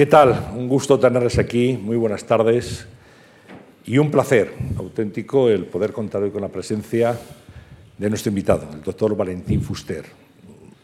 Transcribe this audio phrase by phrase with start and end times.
[0.00, 0.52] ¿Qué tal?
[0.56, 2.86] Un gusto tenerles aquí, muy buenas tardes
[3.84, 7.20] y un placer auténtico el poder contar hoy con la presencia
[7.98, 10.06] de nuestro invitado, el doctor Valentín Fuster.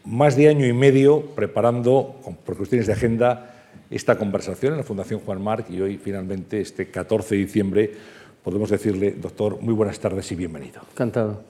[0.05, 3.55] Más de año y medio preparando, por cuestiones de agenda,
[3.89, 7.91] esta conversación en la Fundación Juan Marc y hoy finalmente, este 14 de diciembre,
[8.43, 10.81] podemos decirle, doctor, muy buenas tardes y bienvenido.
[10.91, 11.41] Encantado.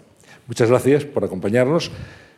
[0.48, 1.92] Muchas gracias por acompañarnos.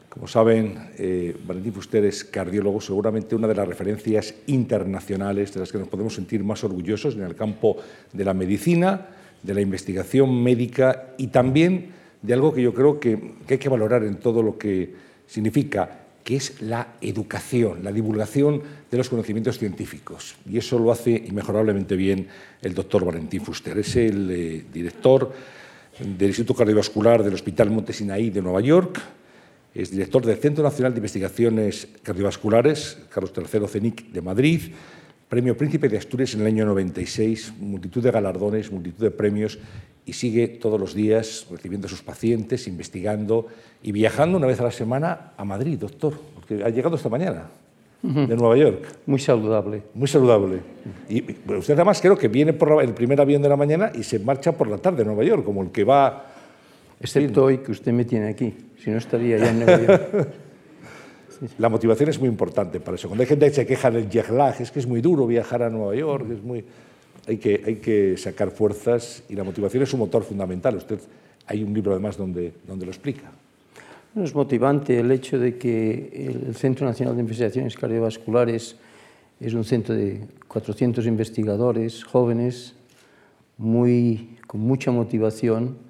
[0.10, 5.72] Como saben, eh, Valentín Fuster es cardiólogo, seguramente una de las referencias internacionales de las
[5.72, 7.78] que nos podemos sentir más orgullosos en el campo
[8.12, 9.08] de la medicina,
[9.44, 11.92] de la investigación médica y también
[12.24, 14.94] de algo que yo creo que, hay que valorar en todo lo que
[15.28, 20.36] significa, que es la educación, la divulgación de los conocimientos científicos.
[20.50, 22.28] Y eso lo hace inmejorablemente bien
[22.64, 23.78] el doctor Valentín Fuster.
[23.78, 25.32] Es el eh, director
[26.00, 29.00] del Instituto Cardiovascular del Hospital Montesinaí de Nueva York,
[29.74, 34.62] es director del Centro Nacional de Investigaciones Cardiovasculares, Carlos III CENIC de Madrid,
[35.28, 39.60] Premio Príncipe de Asturias en el año 96, multitud de galardones, multitud de premios
[40.06, 43.46] y sigue todos los días recibiendo a sus pacientes, investigando
[43.84, 47.44] y viajando una vez a la semana a Madrid, doctor, porque ha llegado esta mañana
[48.02, 48.82] de Nueva York.
[49.06, 49.84] Muy saludable.
[49.94, 50.62] Muy saludable.
[51.10, 51.22] Y
[51.54, 54.54] usted además creo que viene por el primer avión de la mañana y se marcha
[54.54, 56.26] por la tarde a Nueva York, como el que va...
[57.00, 60.28] Excepto hoy que usted me tiene aquí si no estaría ya en Nueva York.
[61.58, 63.08] La motivación es muy importante para eso.
[63.08, 65.64] Cuando hay gente que se queja del jet lag, es que es muy duro viajar
[65.64, 66.66] a Nueva York, es muy...
[67.28, 70.76] hay, que, hay que sacar fuerzas y la motivación es un motor fundamental.
[70.76, 71.00] Usted
[71.48, 73.32] hay un libro además donde, donde lo explica.
[74.22, 78.76] es motivante el hecho de que el Centro Nacional de Investigaciones Cardiovasculares
[79.40, 82.76] es un centro de 400 investigadores jóvenes
[83.58, 85.89] muy, con mucha motivación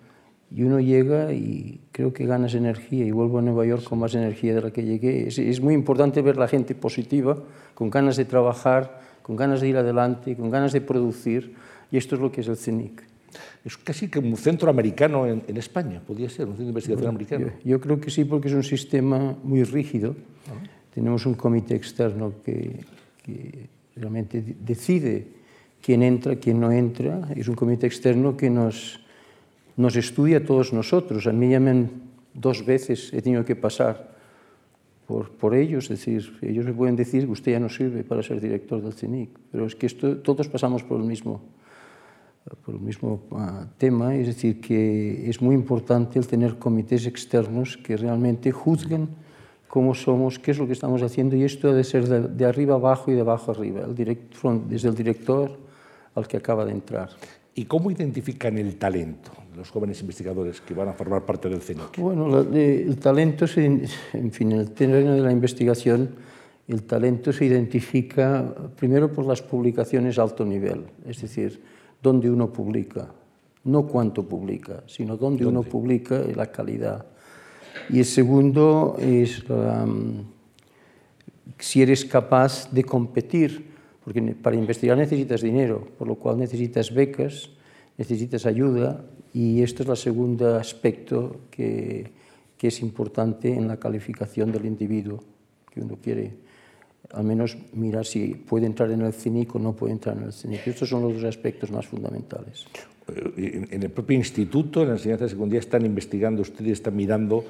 [0.51, 4.15] y uno llega y creo que ganas energía y vuelvo a Nueva York con más
[4.15, 5.27] energía de la que llegué.
[5.27, 7.37] Es, es, muy importante ver la gente positiva,
[7.75, 11.53] con ganas de trabajar, con ganas de ir adelante, con ganas de producir,
[11.91, 13.03] y esto es lo que es el CENIC.
[13.63, 17.15] Es casi como un centro americano en, en España, podría ser, un centro de investigación
[17.15, 17.45] bueno, americano.
[17.63, 20.13] Yo, yo, creo que sí, porque es un sistema muy rígido.
[20.13, 20.93] -huh.
[20.93, 22.79] Tenemos un comité externo que,
[23.23, 25.27] que realmente decide
[25.81, 27.29] quién entra, quién no entra.
[27.35, 28.99] Es un comité externo que nos
[29.79, 31.25] nos estudia a todos nosotros.
[31.25, 31.89] A mí ya me han,
[32.33, 34.11] dos veces he tenido que pasar
[35.07, 38.21] por, por ellos, es decir, ellos me pueden decir que usted ya no sirve para
[38.21, 41.41] ser director del CINIC, pero es que esto, todos pasamos por el mismo,
[42.65, 47.77] por el mismo uh, tema, es decir, que es muy importante el tener comités externos
[47.77, 49.07] que realmente juzguen
[49.69, 52.45] cómo somos, qué es lo que estamos haciendo, y esto ha de ser de, de
[52.45, 54.35] arriba abajo y de abajo arriba, el direct,
[54.67, 55.57] desde el director
[56.15, 57.09] al que acaba de entrar.
[57.59, 61.97] ¿Y cómo identifican el talento los jóvenes investigadores que van a formar parte del CENIC?
[61.97, 66.09] Bueno, el talento, se, en fin, en el terreno de la investigación,
[66.69, 71.61] el talento se identifica primero por las publicaciones a alto nivel, es decir,
[72.01, 73.11] dónde uno publica,
[73.65, 75.59] no cuánto publica, sino dónde, ¿Dónde?
[75.59, 77.07] uno publica y la calidad.
[77.89, 80.23] Y el segundo es um,
[81.57, 83.68] si eres capaz de competir
[84.03, 87.49] porque para investigar necesitas dinero, por lo cual necesitas becas,
[87.97, 92.11] necesitas ayuda y esto es el segundo aspecto que,
[92.57, 95.23] que es importante en la calificación del individuo,
[95.71, 96.49] que uno quiere
[97.13, 100.33] al menos mirar si puede entrar en el CINIC o no puede entrar en el
[100.33, 100.67] CINIC.
[100.67, 102.65] Estos son los dos aspectos más fundamentales.
[103.37, 107.43] En el propio instituto, en la enseñanza secundaria, están investigando, ustedes están mirando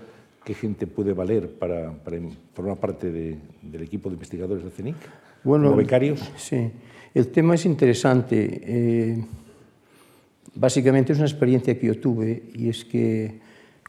[0.46, 2.18] qué gente puede valer para, para
[2.54, 4.96] formar parte de, del equipo de investigadores del CINIC
[5.44, 6.19] bueno, como becarios?
[6.38, 6.72] Sí,
[7.13, 8.61] el tema es interesante.
[8.63, 9.25] Eh,
[10.55, 13.39] básicamente es una experiencia que yo tuve y es que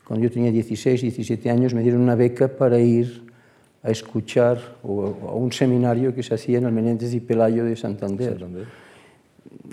[0.06, 3.22] cuando yo tenía 16, 17 años me dieron una beca para ir
[3.82, 7.76] a escuchar o, a un seminario que se hacía en el Menéndez y Pelayo de
[7.76, 8.30] Santander.
[8.30, 8.66] Santander.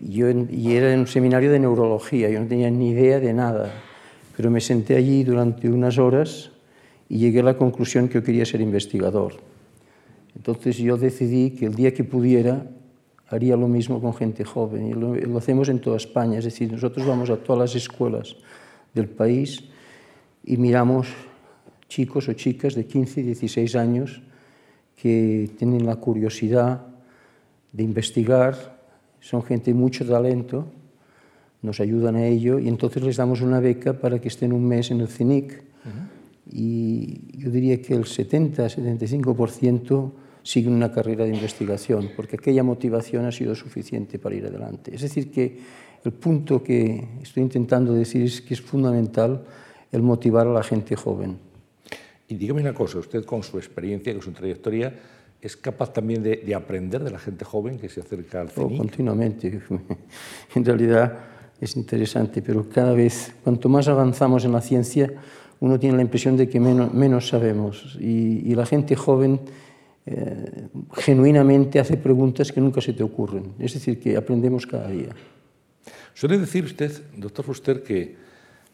[0.01, 3.71] Yo, y era un seminario de neurología, yo no tenía ni idea de nada,
[4.35, 6.51] pero me senté allí durante unas horas
[7.09, 9.33] y llegué a la conclusión que yo quería ser investigador.
[10.37, 12.67] Entonces yo decidí que el día que pudiera
[13.27, 14.87] haría lo mismo con gente joven.
[14.87, 18.35] Y lo, lo, hacemos en toda España, es decir, nosotros vamos a todas las escuelas
[18.93, 19.63] del país
[20.45, 21.07] y miramos
[21.89, 24.21] chicos o chicas de 15 y 16 años
[24.95, 26.85] que tienen la curiosidad
[27.73, 28.77] de investigar,
[29.19, 30.67] son gente de mucho talento,
[31.63, 34.91] nos ayudan a ello y entonces les damos una beca para que estén un mes
[34.91, 35.55] en el CINIC uh
[35.89, 36.07] -huh.
[36.53, 40.11] y yo diría que el 70-75%
[40.47, 44.95] siguen una carrera de investigación, porque aquella motivación ha sido suficiente para ir adelante.
[44.95, 45.59] Es decir, que
[46.05, 49.43] el punto que estoy intentando decir es que es fundamental
[49.91, 51.37] el motivar a la gente joven.
[52.29, 54.95] Y dígame una cosa, usted con su experiencia, con su trayectoria,
[55.41, 58.51] es capaz también de, de, aprender de la gente joven que se acerca al oh,
[58.51, 58.71] CENIC?
[58.71, 59.61] Oh, continuamente.
[60.55, 61.17] En realidad
[61.59, 65.11] es interesante, pero cada vez, cuanto más avanzamos en la ciencia,
[65.59, 67.97] uno tiene la impresión de que menos, menos sabemos.
[67.99, 69.41] Y, y, la gente joven
[70.09, 73.51] eh, genuinamente hace preguntas que nunca se te ocurren.
[73.59, 75.09] Es decir, que aprendemos cada día.
[76.13, 78.15] Suele decir usted, doctor Fuster, que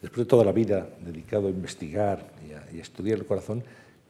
[0.00, 3.64] después de toda la vida dedicado a investigar y a, y a estudiar el corazón,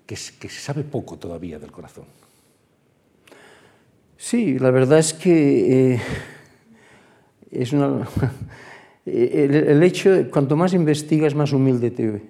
[0.05, 2.05] que, que se sabe poco todavía del corazón.
[4.19, 6.01] Sí, la verdad es que eh,
[7.51, 8.07] es una,
[9.07, 12.23] el, el, hecho, cuanto más investigas, más humilde te,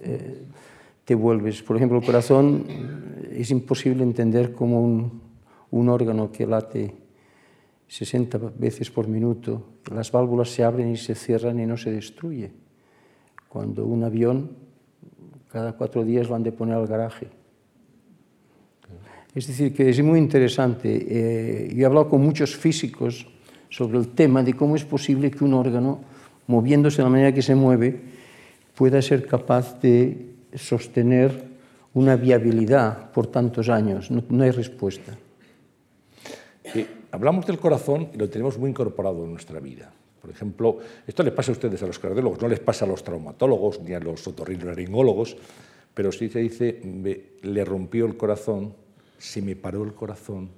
[0.00, 0.42] eh,
[1.04, 1.60] te vuelves.
[1.62, 2.66] Por ejemplo, el corazón
[3.42, 5.20] es imposible entender como un,
[5.70, 6.94] un órgano que late
[7.88, 12.50] 60 veces por minuto, las válvulas se abren y se cierran y no se destruye.
[13.48, 14.50] Cuando un avión,
[15.50, 17.28] cada cuatro días lo han de poner al garaje.
[19.34, 21.06] Es decir, que es muy interesante.
[21.08, 23.26] Eh, yo he hablado con muchos físicos
[23.70, 26.00] sobre el tema de cómo es posible que un órgano,
[26.46, 28.00] moviéndose de la manera que se mueve,
[28.74, 31.47] pueda ser capaz de sostener
[31.94, 34.10] una viabilidad por tantos años.
[34.10, 35.16] No, hay respuesta.
[36.64, 39.92] Eh, hablamos del corazón y lo tenemos muy incorporado en nuestra vida.
[40.20, 43.02] Por ejemplo, esto les pasa a ustedes, a los cardiólogos, no les pasa a los
[43.02, 45.36] traumatólogos ni a los otorrinolaringólogos,
[45.94, 46.80] pero sí se dice,
[47.42, 48.74] le rompió el corazón,
[49.16, 50.50] se me paró el corazón,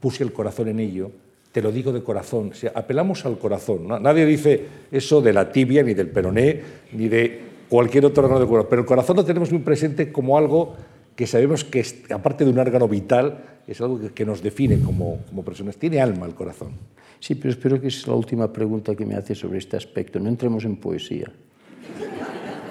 [0.00, 1.10] puse el corazón en ello,
[1.52, 2.52] te lo digo de corazón.
[2.52, 3.88] O apelamos al corazón.
[4.02, 6.60] Nadie dice eso de la tibia, ni del peroné,
[6.92, 10.36] ni de cualquier otro órgano del cuerpo, pero el corazón lo tenemos muy presente como
[10.36, 10.74] algo
[11.14, 15.44] que sabemos que, aparte de un órgano vital, es algo que, nos define como, como
[15.44, 15.76] personas.
[15.76, 16.74] Tiene alma el corazón.
[17.18, 20.20] Sí, pero espero que es la última pregunta que me hace sobre este aspecto.
[20.20, 21.30] No entremos en poesía.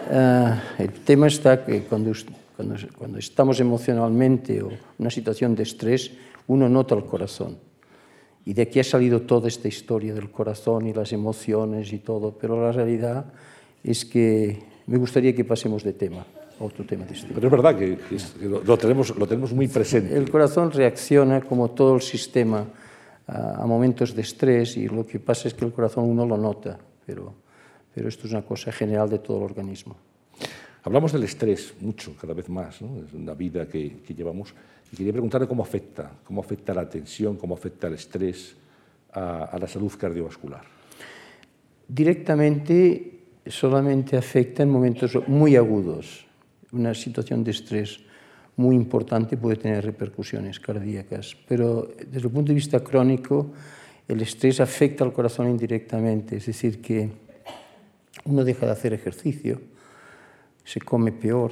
[0.09, 2.13] Uh, el tema está que cuando,
[2.55, 6.11] cuando, cuando estamos emocionalmente o en una situación de estrés,
[6.47, 7.57] uno nota el corazón.
[8.45, 12.37] Y de aquí ha salido toda esta historia del corazón y las emociones y todo,
[12.39, 13.25] pero la realidad
[13.83, 16.25] es que me gustaría que pasemos de tema
[16.59, 17.35] a otro tema distinto.
[17.35, 17.99] Pero es verdad que,
[18.47, 20.15] lo, lo, tenemos, lo tenemos muy presente.
[20.15, 22.65] El corazón reacciona como todo el sistema
[23.27, 26.37] a, a momentos de estrés y lo que pasa es que el corazón uno lo
[26.37, 27.33] nota, pero,
[27.93, 29.95] pero esto es una cosa general de todo el organismo.
[30.83, 33.03] Hablamos del estrés mucho, cada vez más, ¿no?
[33.05, 34.53] es una vida que, que llevamos.
[34.91, 38.55] Y quería preguntarle cómo afecta, cómo afecta la tensión, cómo afecta el estrés
[39.11, 40.61] a, a la salud cardiovascular.
[41.89, 43.16] Directamente
[43.49, 46.25] solamente afecta en momentos muy agudos.
[46.71, 47.99] Una situación de estrés
[48.57, 53.51] muy importante puede tener repercusiones cardíacas, pero desde el punto de vista crónico,
[54.07, 57.09] el estrés afecta al corazón indirectamente, es decir, que
[58.25, 59.61] uno deja de hacer ejercicio,
[60.63, 61.51] se come peor,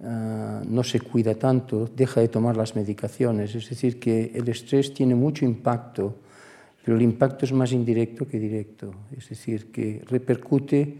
[0.00, 3.54] uh, no se cuida tanto, deja de tomar las medicaciones.
[3.54, 6.16] Es decir, que el estrés tiene mucho impacto,
[6.86, 8.94] pero el impacto es más indirecto que directo.
[9.18, 10.94] Es decir, que repercute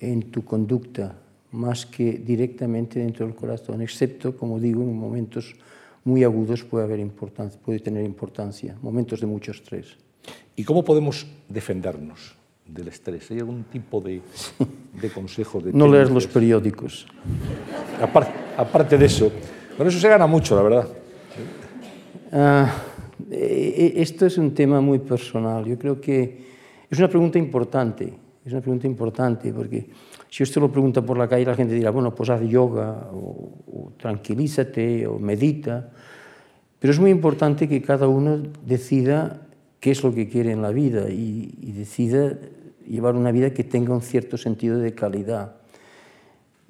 [0.00, 1.14] en tu conducta
[1.52, 5.54] más que directamente dentro del corazón, excepto, como digo, en momentos
[6.02, 9.96] muy agudos puede, haber importancia, puede tener importancia, momentos de mucho estrés.
[10.56, 12.34] ¿Y cómo podemos defendernos?
[12.66, 13.30] del estrés?
[13.30, 14.22] ¿Hay algún tipo de,
[15.00, 15.60] de consejo?
[15.60, 17.06] De no leer los periódicos.
[18.00, 19.30] Aparte, aparte de eso,
[19.76, 20.88] con eso se gana mucho, la verdad.
[22.32, 22.93] Uh,
[23.30, 25.64] esto es un tema muy personal.
[25.64, 26.38] Yo creo que
[26.90, 28.12] es una pregunta importante.
[28.44, 29.88] Es una pregunta importante porque
[30.28, 33.52] si usted lo pregunta por la calle, la gente dirá, bueno, pues haz yoga o,
[33.66, 35.90] o tranquilízate o medita.
[36.78, 39.46] Pero es muy importante que cada uno decida
[39.80, 42.36] qué es lo que quiere en la vida y, y decida
[42.86, 45.56] llevar una vida que tenga un cierto sentido de calidad.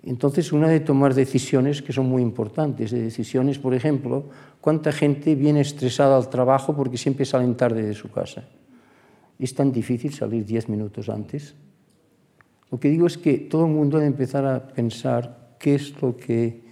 [0.07, 4.29] Entonces, una de tomar decisiones que son muy importantes, de decisiones, por ejemplo,
[4.61, 8.45] cuánta gente viene estresada al trabajo porque siempre salen tarde de su casa.
[9.39, 11.55] ¿Es tan difícil salir diez minutos antes?
[12.71, 16.15] Lo que digo es que todo el mundo debe empezar a pensar qué es lo
[16.17, 16.65] que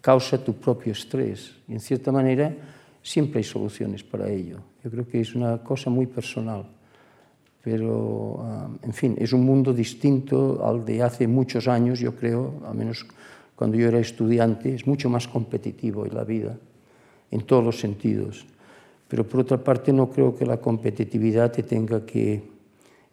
[0.00, 1.54] causa tu propio estrés.
[1.68, 2.52] Y en cierta manera,
[3.02, 4.58] siempre hay soluciones para ello.
[4.82, 6.79] Yo creo que es una cosa muy personal
[7.62, 12.54] pero, uh, en fin, es un mundo distinto al de hace muchos años, yo creo,
[12.66, 13.06] al menos
[13.54, 16.56] cuando yo era estudiante, es mucho más competitivo en la vida,
[17.30, 18.46] en todos los sentidos.
[19.08, 22.42] Pero por otra parte, no creo que la competitividad te tenga que,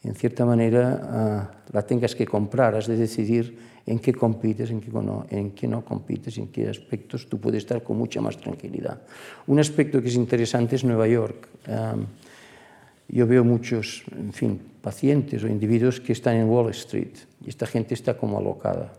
[0.03, 4.79] en cierta manera, uh, la tengas que comprar, has de decidir en qué compites, en
[4.79, 8.37] qué, no, en qué no compites, en qué aspectos tú puedes estar con mucha más
[8.37, 9.01] tranquilidad.
[9.47, 11.47] Un aspecto que es interesante es Nueva York.
[11.67, 12.05] Um,
[13.09, 17.65] yo veo muchos, en fin, pacientes o individuos que están en Wall Street y esta
[17.65, 18.93] gente está como alocada.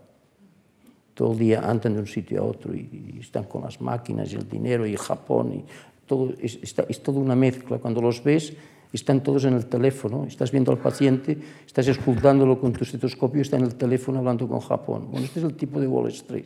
[1.13, 4.35] todo el día andan de un sitio a otro y, están con las máquinas y
[4.35, 5.65] el dinero y Japón y
[6.07, 7.77] todo, es, está, es toda una mezcla.
[7.77, 8.53] Cuando los ves,
[8.91, 13.57] están todos en el teléfono, estás viendo al paciente, estás escultándolo con tu estetoscopio, está
[13.57, 15.07] en el teléfono hablando con Japón.
[15.11, 16.45] Bueno, este es el tipo de Wall Street.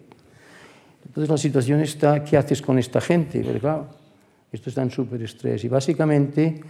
[1.06, 3.42] Entonces la situación está, ¿qué haces con esta gente?
[3.46, 3.88] Pero claro,
[4.52, 5.64] esto está en estrés.
[5.64, 6.62] Y básicamente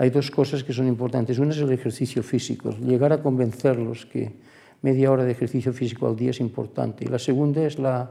[0.00, 1.38] hay dos cosas que son importantes.
[1.38, 4.32] Una es el ejercicio físico, llegar a convencerlos que
[4.80, 7.04] media hora de ejercicio físico al día es importante.
[7.04, 8.10] Y la segunda es la,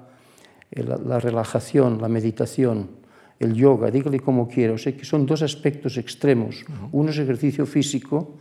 [0.69, 3.00] la, la relajación, la meditación
[3.39, 4.74] el yoga, dígale como quiera.
[4.74, 6.63] O sea que son dos aspectos extremos.
[6.91, 8.36] Uno es ejercicio físico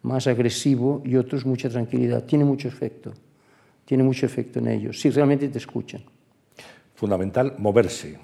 [0.00, 2.24] más agresivo y otro es mucha tranquilidad.
[2.24, 3.12] Tiene mucho efecto.
[3.84, 6.00] Tiene mucho efecto en ellos, si realmente te escuchan.
[6.94, 8.16] Fundamental, moverse.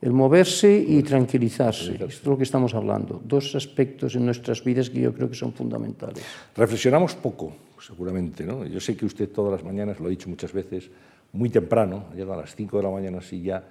[0.00, 1.92] El moverse y tranquilizarse.
[1.92, 3.20] Esto es lo que estamos hablando.
[3.24, 6.22] Dos aspectos en nuestras vidas que yo creo que son fundamentales.
[6.56, 8.44] Reflexionamos poco, seguramente.
[8.44, 8.64] ¿no?
[8.64, 10.88] Yo sé que usted todas las mañanas, lo ha dicho muchas veces,
[11.32, 13.62] muy temprano, llega a las 5 de la mañana así ya,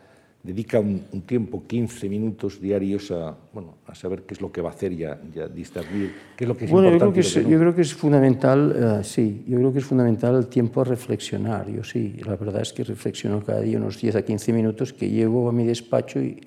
[0.43, 4.61] dedica un, un, tiempo, 15 minutos diarios a, bueno, a saber qué es lo que
[4.61, 7.21] va a hacer y a, y a discernir qué es lo que es bueno, importante.
[7.21, 7.51] Yo creo que, es, no.
[7.51, 10.83] yo creo que es fundamental, uh, sí, yo creo que es fundamental el tiempo a
[10.85, 11.69] reflexionar.
[11.69, 15.09] Yo sí, la verdad es que reflexiono cada día unos 10 a 15 minutos que
[15.09, 16.39] llego a mi despacho y,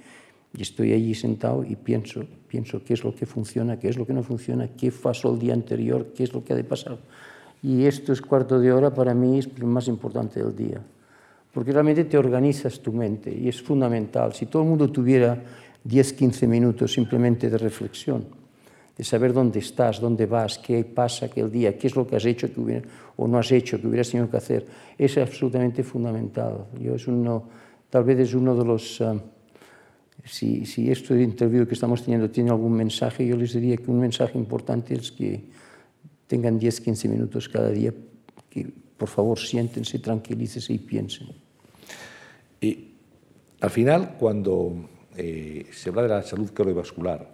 [0.56, 4.06] y estoy allí sentado y pienso, pienso qué es lo que funciona, qué es lo
[4.06, 6.99] que no funciona, qué pasó el día anterior, qué es lo que ha de pasar.
[7.62, 10.80] Y esto es cuarto de hora para mí es lo más importante del día
[11.52, 14.33] porque realmente te organizas tu mente y es fundamental.
[14.33, 15.42] Si todo el mundo tuviera
[15.85, 18.26] 10, 15 minutos simplemente de reflexión,
[18.97, 22.25] de saber dónde estás, dónde vas, qué pasa aquel día, qué es lo que has
[22.25, 24.66] hecho que hubiera, o no has hecho, que hubieras tenido que hacer,
[24.97, 26.66] es absolutamente fundamental.
[26.78, 27.49] Yo es uno,
[27.88, 29.00] tal vez es uno de los...
[29.00, 29.21] Uh,
[30.25, 34.00] si, si este interview que estamos teniendo tiene algún mensaje, yo les diría que un
[34.00, 35.45] mensaje importante es que
[36.26, 37.95] tengan 10, 15 minutos cada día
[38.50, 41.28] que por favor, siéntense, tranquilícense y piensen.
[42.61, 42.90] Y
[43.59, 47.26] al final, cuando eh, se habla de la salud cardiovascular,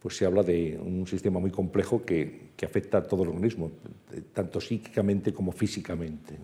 [0.00, 3.70] pues se habla de un sistema muy complejo que, que afecta a todo el organismo,
[4.32, 6.38] tanto psíquicamente como físicamente.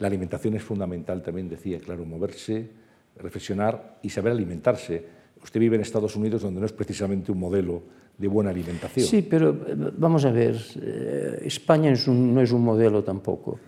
[0.00, 2.68] La alimentación es fundamental, también decía, claro, moverse,
[3.16, 5.02] reflexionar y saber alimentarse.
[5.42, 7.82] Usted vive en Estados Unidos, donde no es precisamente un modelo
[8.18, 9.06] de buena alimentación.
[9.06, 13.58] Sí, pero eh, vamos a ver, eh, España es un, no es un modelo tampoco.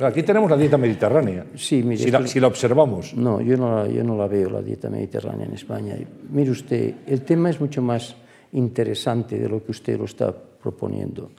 [0.00, 1.46] Aquí tenemos la dieta mediterránea.
[1.56, 3.14] Sí, mire, si, la, si la observamos.
[3.14, 5.96] No, yo no la, yo no la veo, la dieta mediterránea en España.
[6.30, 8.14] Mire usted, el tema es mucho más
[8.52, 11.30] interesante de lo que usted lo está proponiendo.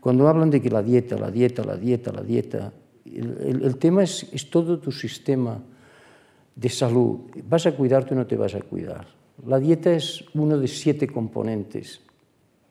[0.00, 2.72] Cuando hablan de que la dieta, la dieta, la dieta, la dieta,
[3.04, 5.58] el, el, el tema es, es todo tu sistema
[6.54, 7.18] de salud.
[7.48, 9.06] ¿Vas a cuidarte o no te vas a cuidar?
[9.46, 12.00] La dieta es uno de siete componentes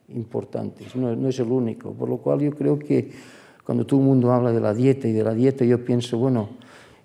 [0.10, 3.12] importantes, no, no es el único, por lo cual yo creo que
[3.68, 6.52] cuando todo el mundo habla de la dieta y de la dieta, yo pienso, bueno,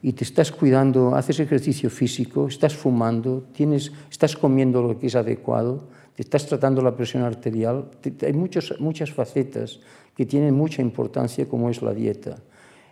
[0.00, 5.16] y te estás cuidando, haces ejercicio físico, estás fumando, tienes, estás comiendo lo que es
[5.16, 9.80] adecuado, te estás tratando la presión arterial, te, hay muchos, muchas facetas
[10.14, 12.36] que tienen mucha importancia como es la dieta.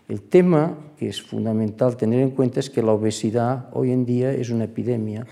[0.09, 4.33] El tema que es fundamental tener en cuenta es que la obesidad hoy en día
[4.33, 5.29] es una epidemia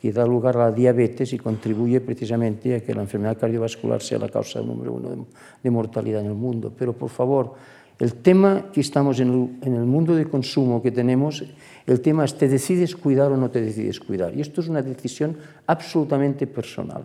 [0.00, 4.18] que da lugar a la diabetes y contribuye precisamente a que la enfermedad cardiovascular sea
[4.18, 5.26] la causa número uno
[5.62, 6.72] de, mortalidad en el mundo.
[6.72, 7.52] Pero, por favor,
[7.98, 11.44] el tema que estamos en el, en el, mundo de consumo que tenemos,
[11.86, 14.34] el tema es te decides cuidar o no te decides cuidar.
[14.34, 17.02] Y esto es una decisión absolutamente personal.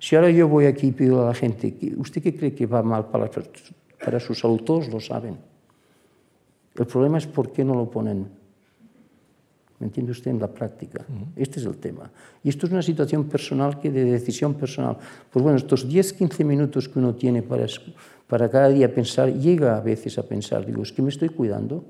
[0.00, 2.82] Si ahora yo voy aquí y pido a la gente, ¿usted qué cree que va
[2.82, 3.30] mal para,
[4.04, 4.62] para su salud?
[4.62, 5.38] Todos lo saben.
[6.74, 8.39] El problema es por qué no lo ponen
[9.80, 10.30] ¿Me entiende usted?
[10.30, 11.04] En la práctica.
[11.08, 11.26] Uh -huh.
[11.36, 12.10] Este es el tema.
[12.44, 14.98] Y esto es una situación personal, que de decisión personal.
[15.32, 17.66] Pues bueno, estos 10, 15 minutos que uno tiene para,
[18.28, 21.82] para cada día pensar, llega a veces a pensar, digo, ¿es que me estoy cuidando?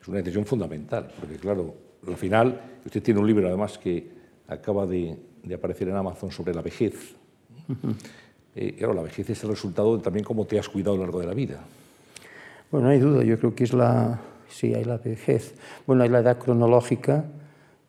[0.00, 1.74] Es una decisión fundamental, porque claro,
[2.06, 4.08] al final, usted tiene un libro además que
[4.46, 6.94] acaba de, de aparecer en Amazon sobre la vejez.
[7.68, 7.94] Uh -huh.
[8.54, 11.02] eh, claro, la vejez es el resultado de también cómo te has cuidado a lo
[11.02, 11.58] largo de la vida.
[12.70, 15.54] Bueno, no hay duda, yo creo que es la, sí, hay la vejez.
[15.86, 17.24] Bueno, hay la edad cronológica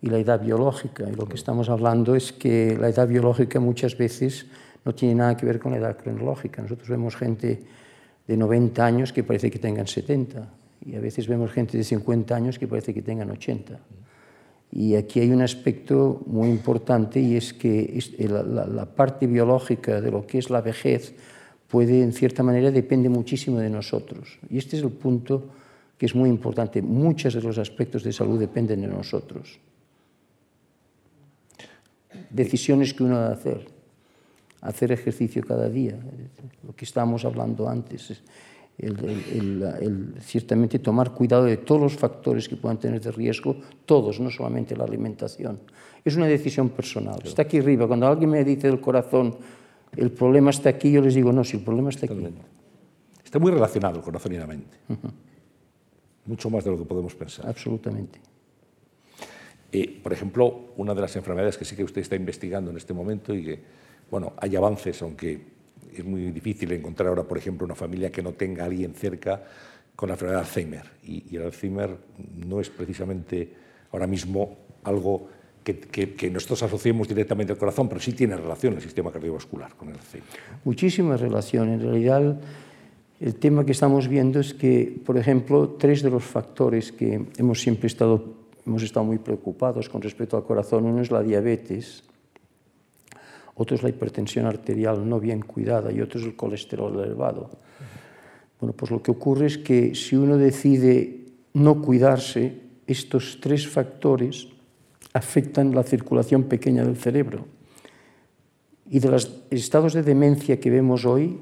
[0.01, 1.09] y la edad biológica.
[1.09, 4.45] Y lo que estamos hablando es que la edad biológica muchas veces
[4.85, 6.61] no tiene nada que ver con la edad cronológica.
[6.61, 7.59] Nosotros vemos gente
[8.27, 10.47] de 90 años que parece que tengan 70
[10.85, 13.79] y a veces vemos gente de 50 años que parece que tengan 80.
[14.71, 19.99] Y aquí hay un aspecto muy importante y es que la, la, la parte biológica
[19.99, 21.15] de lo que es la vejez
[21.67, 24.37] puede, en cierta manera, depende muchísimo de nosotros.
[24.49, 25.49] Y este es el punto
[25.99, 26.81] que es muy importante.
[26.81, 29.59] Muchos de los aspectos de salud dependen de nosotros.
[32.29, 33.67] Decisiones que uno ha de hacer.
[34.61, 35.99] Hacer ejercicio cada día,
[36.65, 38.23] lo que estábamos hablando antes.
[38.77, 44.29] el, ciertamente tomar cuidado de todos los factores que puedan tener de riesgo, todos, no
[44.29, 45.59] solamente la alimentación.
[46.03, 47.19] Es una decisión personal.
[47.25, 47.87] Está aquí arriba.
[47.87, 49.35] Cuando alguien me dice del corazón,
[49.97, 52.27] el problema está aquí, yo les digo, no, si el problema está aquí.
[53.23, 54.77] Está muy relacionado el corazón y la mente.
[56.25, 57.47] Mucho más de lo que podemos pensar.
[57.47, 58.19] Absolutamente.
[59.71, 62.93] Eh, por ejemplo, una de las enfermedades que sí que usted está investigando en este
[62.93, 63.59] momento y que,
[64.09, 65.39] bueno, hay avances, aunque
[65.95, 69.43] es muy difícil encontrar ahora, por ejemplo, una familia que no tenga a alguien cerca
[69.95, 70.85] con la enfermedad de Alzheimer.
[71.03, 71.97] Y, el Alzheimer
[72.47, 73.53] no es precisamente
[73.91, 75.29] ahora mismo algo
[75.63, 79.89] que, que, nosotros asociemos directamente al corazón, pero sí tiene relación el sistema cardiovascular con
[79.89, 80.29] el Alzheimer.
[80.63, 81.69] Muchísima relación.
[81.69, 82.39] En realidad,
[83.19, 87.61] el tema que estamos viendo es que, por ejemplo, tres de los factores que hemos
[87.61, 88.23] siempre estado,
[88.65, 92.03] hemos estado muy preocupados con respecto al corazón, uno es la diabetes,
[93.55, 97.49] otro es la hipertensión arterial no bien cuidada y otro es el colesterol elevado.
[98.59, 104.47] Bueno, pues lo que ocurre es que si uno decide no cuidarse, estos tres factores
[105.13, 107.45] afectan la circulación pequeña del cerebro.
[108.89, 111.37] Y de los estados de demencia que vemos hoy,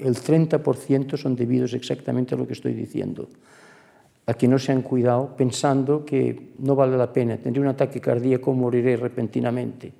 [0.00, 3.28] el 30% son debidos exactamente a lo que estoy diciendo,
[4.26, 8.00] a que no se han cuidado pensando que no vale la pena, tendré un ataque
[8.00, 9.92] cardíaco, moriré repentinamente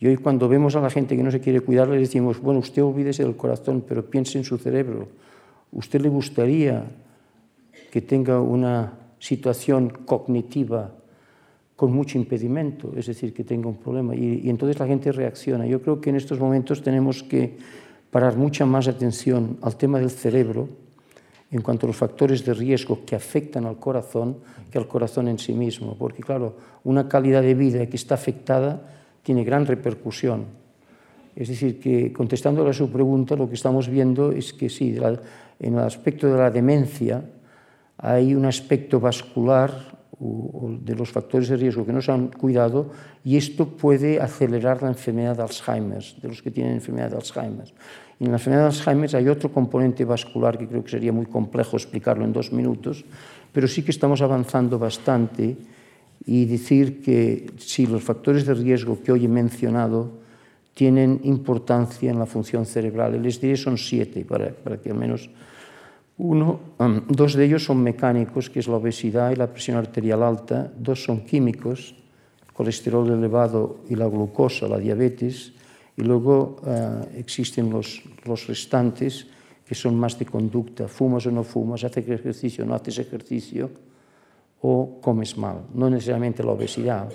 [0.00, 2.60] y hoy cuando vemos a la gente que no se quiere cuidar, le decimos, bueno,
[2.60, 5.08] usted olvídese del corazón, pero piense en su cerebro.
[5.72, 6.84] ¿Usted le gustaría
[7.90, 10.92] que tenga una situación cognitiva
[11.74, 14.14] con mucho impedimento, es decir, que tenga un problema?
[14.14, 15.66] Y, y entonces la gente reacciona.
[15.66, 17.56] Yo creo que en estos momentos tenemos que
[18.10, 20.68] parar mucha más atención al tema del cerebro
[21.50, 24.36] en cuanto a los factores de riesgo que afectan al corazón
[24.70, 25.96] que al corazón en sí mismo.
[25.98, 28.80] Porque, claro, una calidad de vida que está afectada
[29.22, 30.44] tiene gran repercusión.
[31.34, 34.96] Es decir, que contestando a su pregunta, lo que estamos viendo es que sí,
[35.60, 37.22] en el aspecto de la demencia
[37.96, 42.90] hay un aspecto vascular de los factores de riesgo que no se han cuidado
[43.24, 47.72] y esto puede acelerar la enfermedad de Alzheimer, de los que tienen enfermedad de Alzheimer.
[48.18, 51.26] Y en la enfermedad de Alzheimer hay otro componente vascular que creo que sería muy
[51.26, 53.04] complejo explicarlo en dos minutos,
[53.52, 55.56] pero sí que estamos avanzando bastante
[56.26, 60.10] y decir que si los factores de riesgo que hoy he mencionado
[60.74, 63.20] tienen importancia en la función cerebral.
[63.20, 65.30] Les diré son siete, para, para que al menos
[66.18, 70.22] uno, um, dos de ellos son mecánicos, que es la obesidad y la presión arterial
[70.22, 71.94] alta, dos son químicos,
[72.52, 75.52] colesterol elevado y la glucosa, la diabetes,
[75.96, 79.26] y luego uh, existen los, los restantes,
[79.64, 83.70] que son más de conducta, fumas o no fumas, haces ejercicio o no haces ejercicio,
[84.62, 87.12] o comes mal, no necesariamente la obesidad,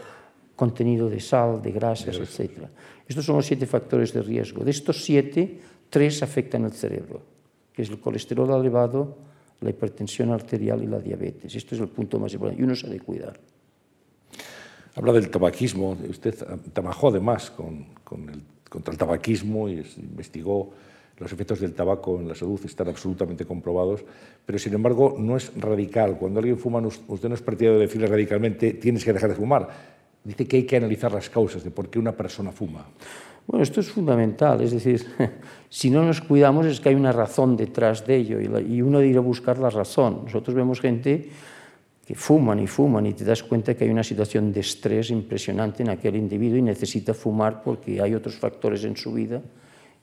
[0.55, 2.71] contenido de sal, de grasas, etc.
[3.07, 4.63] Estos son los siete factores de riesgo.
[4.63, 7.32] De estos siete, tres afectan el cerebro,
[7.73, 9.17] que es el colesterol elevado,
[9.61, 11.55] la hipertensión arterial y la diabetes.
[11.55, 13.39] Esto es el punto más importante y uno se ha de cuidar.
[14.95, 15.97] Habla del tabaquismo.
[16.07, 16.35] Usted
[16.71, 20.71] trabajó además con, contra el tabaquismo y investigó
[21.19, 24.03] los efectos del tabaco en la salud están absolutamente comprobados,
[24.45, 26.17] pero sin embargo no es radical.
[26.17, 29.69] Cuando alguien fuma, usted no es partidario de decirle radicalmente tienes que dejar de fumar.
[30.23, 32.85] Dice que hay que analizar las causas de por qué una persona fuma.
[33.45, 35.05] Bueno, esto es fundamental, es decir,
[35.69, 39.11] si no nos cuidamos es que hay una razón detrás de ello y uno debe
[39.11, 40.21] ir a buscar la razón.
[40.25, 41.29] Nosotros vemos gente
[42.05, 45.83] que fuman y fuman y te das cuenta que hay una situación de estrés impresionante
[45.83, 49.41] en aquel individuo y necesita fumar porque hay otros factores en su vida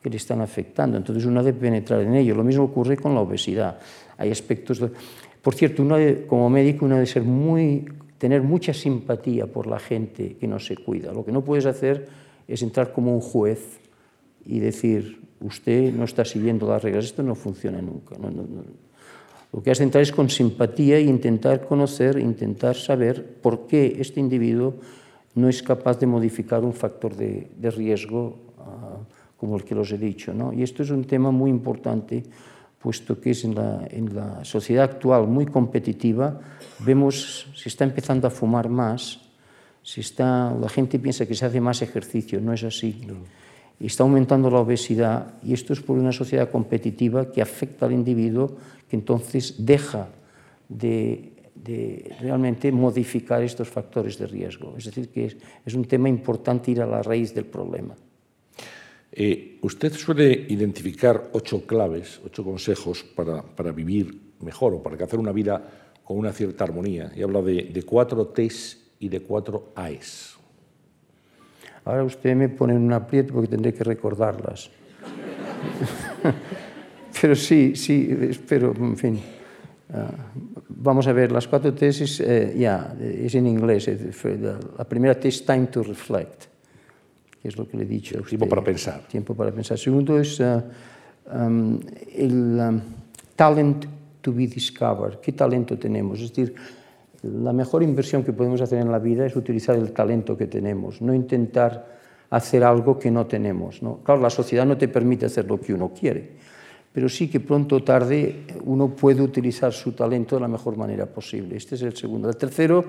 [0.02, 0.96] que le están afectando.
[0.96, 2.34] Entonces uno debe penetrar en ello.
[2.34, 3.78] Lo mismo ocurre con la obesidad.
[4.16, 4.80] Hay aspectos...
[4.80, 4.90] De...
[5.42, 5.86] Por cierto,
[6.26, 10.76] como médico uno debe ser muy, tener mucha simpatía por la gente que no se
[10.76, 11.12] cuida.
[11.12, 12.08] Lo que no puedes hacer
[12.50, 13.80] es entrar como un juez
[14.44, 18.16] y decir, usted no está siguiendo las reglas, esto no funciona nunca.
[19.52, 23.96] Lo que has de entrar es con simpatía e intentar conocer, intentar saber por qué
[23.98, 24.74] este individuo
[25.34, 29.04] no es capaz de modificar un factor de, riesgo uh,
[29.36, 30.34] como el que los he dicho.
[30.52, 32.22] Y esto es un tema muy importante,
[32.78, 36.40] puesto que es en la, en la sociedad actual muy competitiva,
[36.80, 39.29] vemos, se está empezando a fumar más,
[39.82, 43.02] se está, la gente piensa que se hace más ejercicio, no es así.
[43.06, 43.14] No.
[43.80, 47.92] Y está aumentando la obesidad y esto es por una sociedad competitiva que afecta al
[47.92, 48.56] individuo
[48.88, 50.08] que entonces deja
[50.68, 54.74] de, de realmente modificar estos factores de riesgo.
[54.76, 57.94] Es decir, que es, es un tema importante ir a la raíz del problema.
[59.12, 65.18] Eh, usted suele identificar ocho claves, ocho consejos para, para, vivir mejor o para hacer
[65.18, 65.62] una vida
[66.04, 67.12] con una cierta armonía.
[67.16, 70.36] Y habla de, de cuatro T's y de cuatro A's.
[71.84, 74.70] Ahora usted me pone en un aprieto porque tendré que recordarlas.
[77.20, 79.20] pero sí, sí, espero, en fin.
[79.88, 79.94] Uh,
[80.68, 83.90] vamos a ver, las cuatro tesis, eh, ya, es en inglés.
[84.78, 86.44] La primera test, time to reflect,
[87.42, 88.18] que es lo que le he dicho.
[88.18, 89.08] Usted, tiempo para pensar.
[89.08, 89.78] Tiempo para pensar.
[89.78, 90.62] Segundo es uh,
[91.34, 91.80] um,
[92.14, 92.80] el um,
[93.34, 93.86] talent
[94.20, 95.18] to be discovered.
[95.20, 96.20] ¿Qué talento tenemos?
[96.20, 96.54] Es decir,
[97.22, 101.02] la mejor inversión que podemos hacer en la vida es utilizar el talento que tenemos,
[101.02, 101.98] no intentar
[102.30, 103.80] hacer algo que no tenemos.
[104.04, 106.30] Claro, la sociedad no te permite hacer lo que uno quiere,
[106.92, 111.06] pero sí que pronto o tarde uno puede utilizar su talento de la mejor manera
[111.06, 111.56] posible.
[111.56, 112.28] Este es el segundo.
[112.28, 112.84] El tercero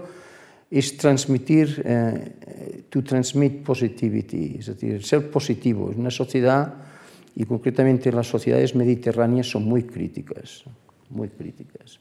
[0.69, 5.91] es transmitir, eh, to transmit positivity, es decir, ser positivo.
[5.91, 6.73] En una sociedad,
[7.35, 10.63] y concretamente las sociedades mediterráneas, son muy críticas,
[11.09, 11.99] muy críticas.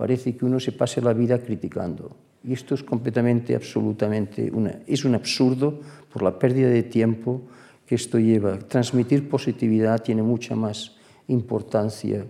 [0.00, 2.16] Parece que uno se pase la vida criticando.
[2.42, 5.78] Y esto es completamente, absolutamente, una, es un absurdo
[6.10, 7.42] por la pérdida de tiempo
[7.84, 8.58] que esto lleva.
[8.60, 10.96] Transmitir positividad tiene mucha más
[11.28, 12.24] importancia.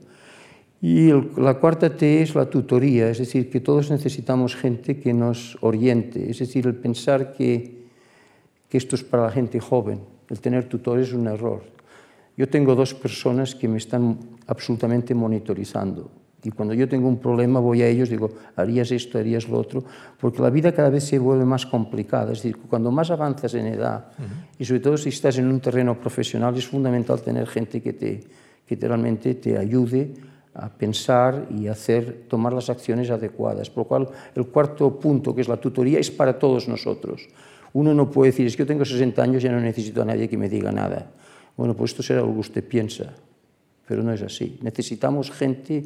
[0.82, 5.14] Y el, la cuarta T es la tutoría, es decir, que todos necesitamos gente que
[5.14, 7.86] nos oriente, es decir, el pensar que,
[8.68, 11.62] que esto es para la gente joven, el tener tutores es un error.
[12.36, 16.18] Yo tengo dos personas que me están absolutamente monitorizando.
[16.42, 19.84] Y cuando yo tengo un problema voy a ellos, digo, harías esto, harías lo otro,
[20.18, 22.32] porque la vida cada vez se vuelve más complicada.
[22.32, 24.26] Es decir, cuando más avanzas en edad, uh -huh.
[24.58, 28.24] y sobre todo si estás en un terreno profesional, es fundamental tener gente que, te,
[28.66, 30.14] que te realmente te ayude
[30.54, 33.70] a pensar y hacer, tomar las acciones adecuadas.
[33.70, 37.28] Por lo cual, el cuarto punto, que es la tutoría, es para todos nosotros.
[37.72, 40.28] Uno no puede decir, es que yo tengo 60 años, ya no necesito a nadie
[40.28, 41.06] que me diga nada.
[41.56, 43.12] Bueno, pues esto será lo que usted piensa,
[43.86, 44.58] pero no es así.
[44.62, 45.84] Necesitamos gente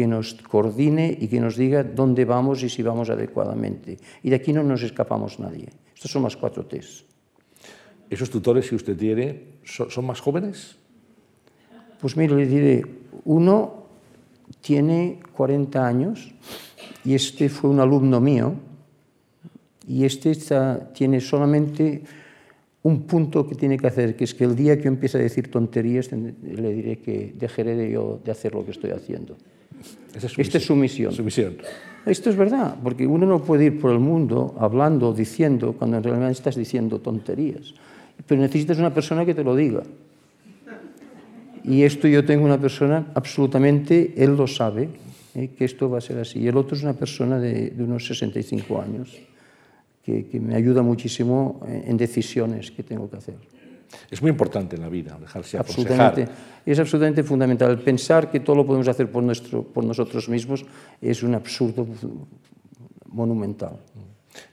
[0.00, 4.00] que nos coordine y que nos diga dónde vamos y si vamos adecuadamente.
[4.24, 5.68] Y de aquí no nos escapamos nadie.
[5.92, 7.04] Estos son las cuatro T's.
[8.08, 10.76] ¿Esos tutores, si usted tiene, son, más jóvenes?
[12.00, 12.82] Pues mire, le diré,
[13.26, 13.84] uno
[14.62, 16.32] tiene 40 años
[17.04, 18.54] y este fue un alumno mío
[19.86, 22.04] y este está, tiene solamente
[22.84, 25.20] un punto que tiene que hacer, que es que el día que yo empiece a
[25.20, 29.36] decir tonterías, le diré que dejaré de yo de hacer lo que estoy haciendo.
[30.14, 31.12] Esa es Esta es su misión.
[31.12, 31.56] Su misión.
[32.06, 36.02] Esto es verdad, porque uno no puede ir por el mundo hablando, diciendo, cuando en
[36.02, 37.74] realidad estás diciendo tonterías.
[38.26, 39.82] Pero necesitas una persona que te lo diga.
[41.62, 44.88] Y esto yo tengo una persona absolutamente, él lo sabe,
[45.34, 45.50] ¿eh?
[45.56, 46.40] que esto va a ser así.
[46.40, 49.18] Y el otro es una persona de, de unos 65 años,
[50.02, 53.36] que, que me ayuda muchísimo en decisiones que tengo que hacer.
[54.10, 56.62] Es muy importante en la vida dejarse absolutamente, aconsejar.
[56.66, 57.78] Es absolutamente fundamental.
[57.78, 60.64] Pensar que todo lo podemos hacer por, nuestro, por nosotros mismos
[61.00, 61.86] es un absurdo
[63.06, 63.78] monumental.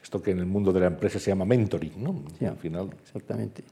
[0.02, 2.22] Esto que en el mundo de la empresa se llama mentoring, ¿no?
[2.38, 2.90] Sí, Al final.
[3.02, 3.62] Exactamente.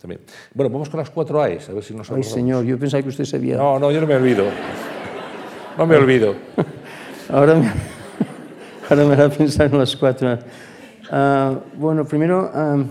[0.00, 0.20] También.
[0.52, 3.08] Bueno, vamos con las cuatro A's, a ver si nos Ay, señor, yo pensaba que
[3.08, 3.56] usted sabía.
[3.56, 4.44] No, no, yo no me olvido.
[5.78, 6.34] No me olvido.
[7.30, 7.72] ahora, me,
[8.90, 10.38] ahora me hará pensar en las cuatro.
[11.10, 12.84] Uh, bueno, primero, uh,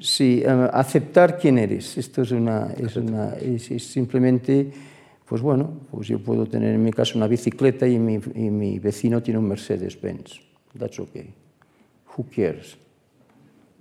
[0.00, 1.98] Sí, uh, aceptar quién eres.
[1.98, 4.70] Esto es, una, es, una, es, es, simplemente,
[5.26, 8.78] pues bueno, pues yo puedo tener en mi caso una bicicleta y mi, y mi
[8.78, 10.40] vecino tiene un Mercedes-Benz.
[10.78, 11.34] That's okay.
[12.16, 12.76] Who cares?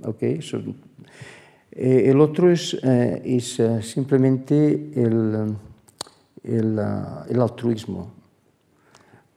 [0.04, 0.42] Okay?
[0.42, 0.60] So,
[1.72, 5.56] eh, el otro es, eh, es uh, simplemente el,
[6.44, 6.80] el,
[7.30, 8.12] el altruismo,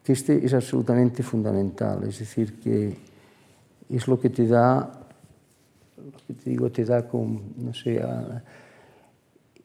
[0.02, 2.04] que este es absolutamente fundamental.
[2.04, 2.96] Es decir, que
[3.90, 4.99] es lo que te da
[6.04, 8.00] lo que te digo te da como, no sé,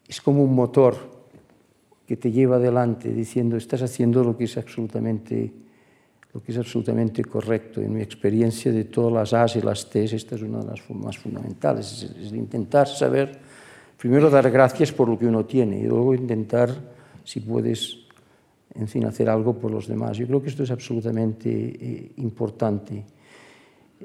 [0.06, 0.94] es como un motor
[2.06, 5.52] que te lleva adelante diciendo estás haciendo lo que es absolutamente
[6.36, 7.80] lo que es absolutamente correcto.
[7.80, 10.90] En mi experiencia de todas las A's y las T's, esta es una de las
[10.90, 13.38] más fundamentales, es, es intentar saber,
[13.96, 16.68] primero dar gracias por lo que uno tiene y luego intentar,
[17.24, 17.96] si puedes,
[18.74, 20.18] en fin, hacer algo por los demás.
[20.18, 23.02] Yo creo que esto es absolutamente eh, importante.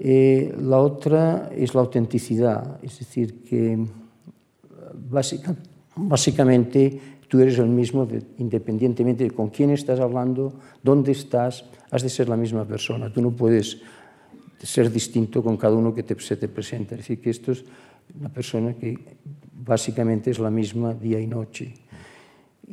[0.04, 3.78] Eh, la otra es la autenticidad, es decir, que
[5.12, 5.56] básica,
[5.96, 12.02] básicamente tú eres el mismo de, independientemente de con quién estás hablando, dónde estás, has
[12.02, 13.14] de ser la misma persona.
[13.14, 13.78] Tú no puedes
[14.58, 16.96] ser distinto con cada uno que te, se te presenta.
[16.96, 17.64] Es decir, que esto es
[18.20, 18.98] una persona que
[19.54, 21.76] básicamente es la misma día y noche.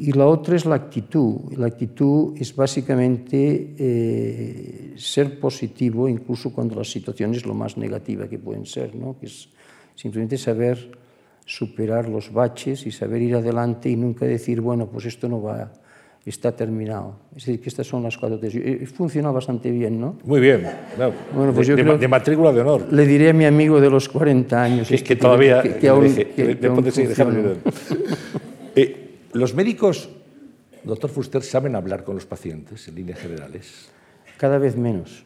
[0.01, 1.53] Y la otra es la actitud.
[1.57, 8.29] La actitud es básicamente eh, ser positivo incluso cuando la situación es lo más negativa
[8.29, 9.19] que pueden ser, ¿no?
[9.19, 9.49] que es
[9.97, 10.93] simplemente saber
[11.45, 15.73] superar los baches y saber ir adelante y nunca decir, bueno, pues esto no va,
[16.25, 17.17] está terminado.
[17.35, 18.63] Es decir, que estas son las cuatro tesis.
[18.65, 20.17] Eh, Funciona bastante bien, ¿no?
[20.25, 20.63] Muy bien.
[20.97, 21.11] No.
[21.35, 22.93] Bueno, pues de, yo de, matrícula de honor.
[22.93, 24.89] Le diré a mi amigo de los 40 años.
[24.89, 25.61] Que, que todavía...
[25.61, 26.85] Que, que aún, deje, que, que aún.
[29.33, 30.09] los médicos
[30.85, 33.89] Doctor Fuster, ¿saben hablar con los pacientes en líneas generales?
[34.37, 35.25] Cada vez menos.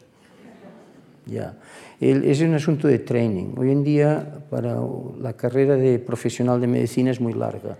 [1.25, 1.57] Ya.
[1.99, 3.53] Es un asunto de training.
[3.55, 4.77] Hoy en día, para
[5.21, 7.77] la carrera de profesional de medicina es muy larga.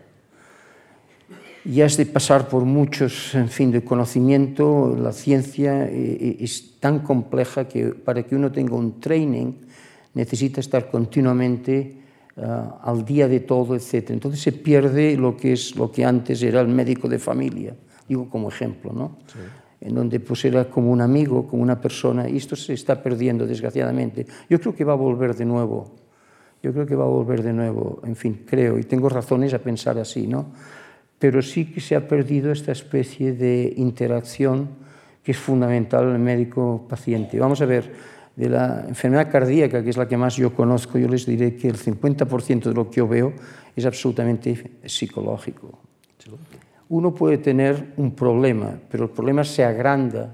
[1.66, 4.96] Y has de pasar por muchos, en fin, de conocimiento.
[4.98, 9.54] La ciencia eh, es tan compleja que para que uno tenga un training
[10.14, 12.03] necesita estar continuamente
[12.36, 14.10] al día de todo, etc.
[14.10, 17.76] Entonces se pierde lo que es lo que antes era el médico de familia,
[18.08, 19.17] digo como ejemplo, ¿no?
[19.28, 19.39] Sí.
[19.84, 23.46] en donde pues era como un amigo, como una persona, y esto se está perdiendo
[23.46, 24.26] desgraciadamente.
[24.50, 25.91] Yo creo que va a volver de nuevo,
[26.62, 29.60] yo creo que va a volver de nuevo, en fin, creo, y tengo razones a
[29.60, 30.46] pensar así, ¿no?
[31.19, 34.69] Pero sí que se ha perdido esta especie de interacción
[35.22, 37.38] que es fundamental en el médico-paciente.
[37.38, 37.91] Vamos a ver,
[38.36, 41.67] de la enfermedad cardíaca, que es la que más yo conozco, yo les diré que
[41.67, 43.34] el 50% de lo que yo veo
[43.76, 45.80] es absolutamente psicológico.
[46.89, 50.34] Uno puede tener un problema, pero el problema se agranda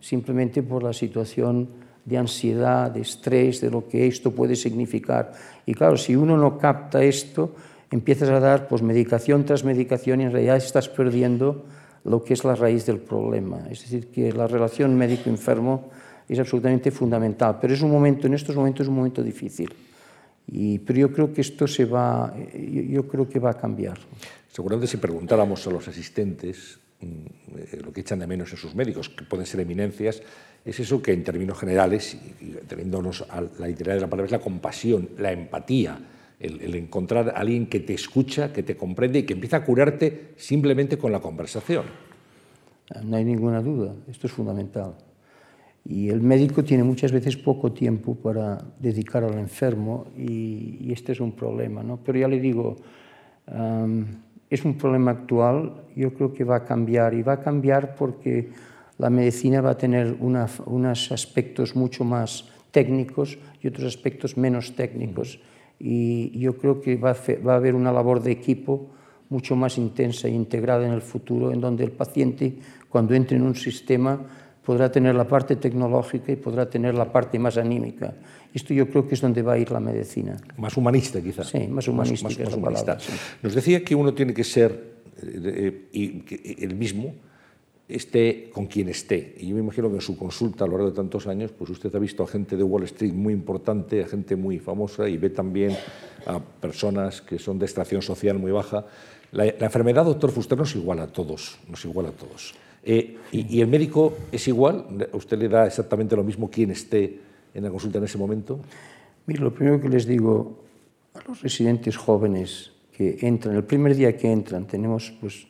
[0.00, 1.68] simplemente por la situación
[2.04, 5.32] de ansiedad, de estrés, de lo que esto puede significar.
[5.66, 7.54] Y claro, si uno no capta esto,
[7.90, 11.64] empiezas a dar pues, medicación tras medicación y en realidad estás perdiendo
[12.04, 13.58] lo que es la raíz del problema.
[13.70, 15.90] Es decir, que la relación médico-enfermo
[16.28, 19.72] es absolutamente fundamental, pero es un momento, en estos momentos es un momento difícil.
[20.50, 23.98] Y, pero yo creo que esto se va, yo, yo creo que va a cambiar.
[24.50, 27.06] Seguramente si preguntáramos a los asistentes mm,
[27.56, 30.22] eh, lo que echan de menos en sus médicos, que pueden ser eminencias,
[30.64, 34.32] es eso que en términos generales, y teniéndonos a la literalidad de la palabra, es
[34.32, 35.98] la compasión, la empatía,
[36.40, 39.64] el, el, encontrar a alguien que te escucha, que te comprende y que empieza a
[39.64, 41.84] curarte simplemente con la conversación.
[43.04, 44.94] No hay ninguna duda, esto es fundamental.
[45.84, 51.12] Y el médico tiene muchas veces poco tiempo para dedicar al enfermo y, y este
[51.12, 51.82] es un problema.
[51.82, 51.98] ¿no?
[52.04, 52.76] Pero ya le digo,
[53.46, 54.04] um,
[54.50, 58.50] es un problema actual, yo creo que va a cambiar y va a cambiar porque
[58.98, 64.74] la medicina va a tener una, unos aspectos mucho más técnicos y otros aspectos menos
[64.74, 65.40] técnicos.
[65.78, 68.90] Y yo creo que va a, va a haber una labor de equipo
[69.28, 73.42] mucho más intensa e integrada en el futuro, en donde el paciente, cuando entre en
[73.42, 74.20] un sistema,
[74.68, 78.12] podrá tener la parte tecnológica y podrá tener la parte más anímica.
[78.52, 80.36] Esto yo creo que es donde va a ir la medicina.
[80.58, 81.42] Más humanista, quizá.
[81.42, 82.28] Sí, más humanista.
[82.28, 83.00] Más, más, más humanista.
[83.00, 83.12] Sí.
[83.42, 87.14] Nos decía que uno tiene que ser eh, eh, el mismo,
[87.88, 89.36] esté con quien esté.
[89.38, 91.70] Y yo me imagino que en su consulta a lo largo de tantos años, pues
[91.70, 95.16] usted ha visto a gente de Wall Street muy importante, a gente muy famosa y
[95.16, 95.74] ve también
[96.26, 98.84] a personas que son de extracción social muy baja.
[99.32, 102.52] La, la enfermedad, doctor Fuster, nos iguala a todos, nos iguala a todos.
[102.82, 105.08] Eh, y, el médico es igual?
[105.12, 107.18] ¿Usted le da exactamente lo mismo quien esté
[107.54, 108.60] en la consulta en ese momento?
[109.26, 110.64] Mira, lo primero que les digo
[111.14, 115.46] a los residentes jóvenes que entran, el primer día que entran, tenemos pues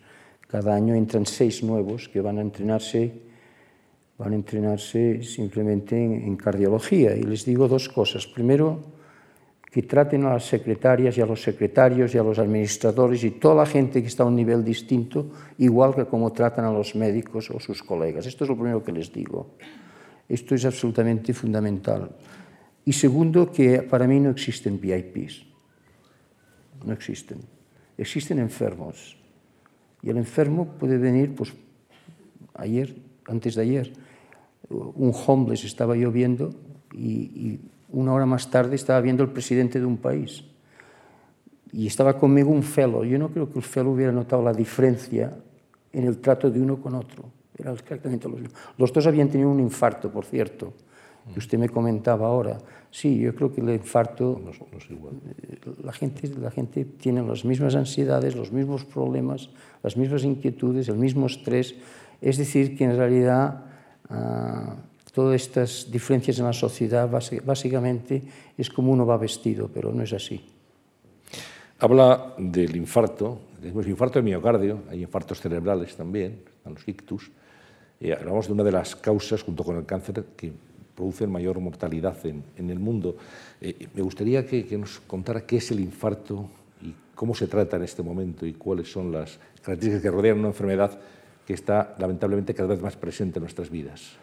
[0.48, 3.12] cada año entran seis nuevos que van a entrenarse,
[4.16, 7.14] van a entrenarse simplemente en, en cardiología.
[7.14, 8.26] Y les digo dos cosas.
[8.26, 8.97] Primero,
[9.70, 13.54] que traten a las secretarias y a los secretarios y a los administradores y toda
[13.54, 17.50] la gente que está a un nivel distinto, igual que como tratan a los médicos
[17.50, 18.26] o sus colegas.
[18.26, 19.56] Esto es lo primero que les digo.
[20.28, 22.16] Esto es absolutamente fundamental.
[22.84, 25.44] Y segundo, que para mí no existen VIPs.
[26.86, 27.38] No existen.
[27.98, 29.18] Existen enfermos.
[30.02, 31.52] Y el enfermo puede venir, pues,
[32.54, 33.92] ayer, antes de ayer,
[34.70, 36.54] un homeless estaba yo viendo
[36.92, 40.44] y, y una hora más tarde estaba viendo el presidente de un país.
[41.72, 43.04] Y estaba conmigo un fellow.
[43.04, 45.36] Yo no creo que el fellow hubiera notado la diferencia
[45.92, 47.24] en el trato de uno con otro.
[47.56, 48.56] Era exactamente lo mismo.
[48.76, 50.72] Los dos habían tenido un infarto, por cierto,
[51.32, 52.58] que usted me comentaba ahora.
[52.90, 55.14] Sí, yo creo que el infarto, no, no es igual.
[55.82, 59.50] La, gente, la gente tiene las mismas ansiedades, los mismos problemas,
[59.82, 61.74] las mismas inquietudes, el mismo estrés.
[62.20, 63.64] Es decir, que en realidad
[64.08, 64.72] uh,
[65.18, 67.10] todas estas diferencias en la sociedad
[67.44, 68.22] básicamente
[68.56, 70.40] es como uno va vestido, pero no es así.
[71.80, 77.32] Habla del infarto, decimos infarto de miocardio, hay infartos cerebrales también, están los ictus.
[78.00, 80.52] Eh, hablamos de una de las causas, junto con el cáncer, que
[80.94, 83.16] producen mayor mortalidad en, en el mundo.
[83.60, 86.48] Eh, me gustaría que, que nos contara qué es el infarto
[86.80, 90.48] y cómo se trata en este momento y cuáles son las características que rodean una
[90.54, 90.96] enfermedad
[91.44, 94.16] que está lamentablemente cada vez más presente en nuestras vidas.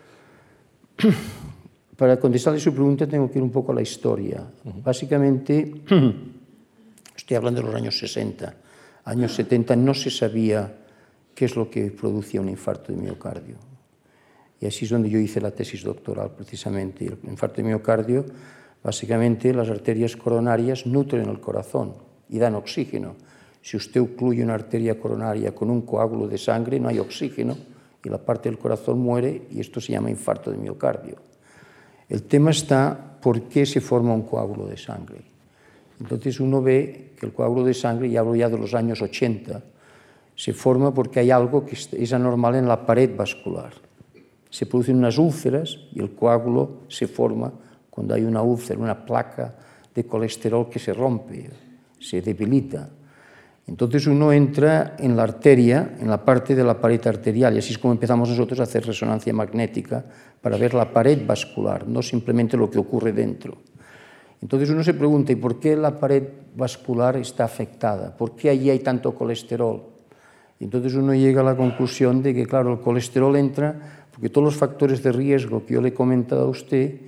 [1.98, 4.42] Para contestarle su pregunta tengo que ir un poco a la historia.
[4.64, 4.84] Uh -huh.
[4.84, 5.84] Básicamente,
[7.16, 8.56] estoy hablando de los años 60.
[9.06, 10.76] Años 70 no se sabía
[11.34, 13.56] qué es lo que producía un infarto de miocardio.
[14.60, 17.06] Y así es donde yo hice la tesis doctoral, precisamente.
[17.06, 18.26] El infarto de miocardio,
[18.84, 21.94] básicamente las arterias coronarias nutren el corazón
[22.30, 23.16] y dan oxígeno.
[23.62, 27.75] Si usted ocluye una arteria coronaria con un coágulo de sangre, no hay oxígeno
[28.06, 31.18] y la parte del corazón muere y esto se llama infarto de miocardio.
[32.08, 35.22] El tema está por qué se forma un coágulo de sangre.
[36.00, 39.64] Entonces uno ve que el coágulo de sangre, y hablo ya de los años 80,
[40.36, 43.74] se forma porque hay algo que es anormal en la pared vascular.
[44.50, 47.52] Se producen unas úlceras y el coágulo se forma
[47.90, 49.56] cuando hay una úlcera, una placa
[49.94, 51.50] de colesterol que se rompe,
[52.00, 52.90] se debilita.
[53.68, 57.74] Entonces uno entra en la arteria, en la parte de la pared arterial, y así
[57.74, 60.06] es como empezamos nosotros a hacer resonancia magnética
[60.40, 63.58] para ver la pared vascular, no simplemente lo que ocurre dentro.
[64.42, 66.24] Entonces uno se pregunta, ¿y por qué la pared
[66.56, 68.16] vascular está afectada?
[68.16, 69.84] ¿Por qué allí hay tanto colesterol?
[70.60, 74.56] Entonces uno llega a la conclusión de que, claro, el colesterol entra porque todos los
[74.56, 77.02] factores de riesgo que yo le he comentado a usted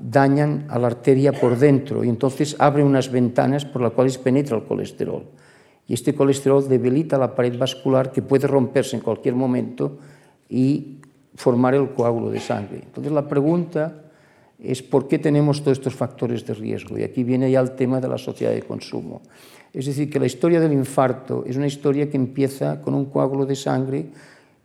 [0.00, 4.56] dañan a la arteria por dentro y entonces abre unas ventanas por las cuales penetra
[4.56, 5.24] el colesterol.
[5.88, 9.98] Y este colesterol debilita la pared vascular que puede romperse en cualquier momento
[10.48, 10.98] y
[11.34, 12.80] formar el coágulo de sangre.
[12.84, 14.02] Entonces la pregunta
[14.62, 16.96] es por qué tenemos todos estos factores de riesgo.
[16.96, 19.22] Y aquí viene ya el tema de la sociedad de consumo.
[19.72, 23.46] Es decir, que la historia del infarto es una historia que empieza con un coágulo
[23.46, 24.06] de sangre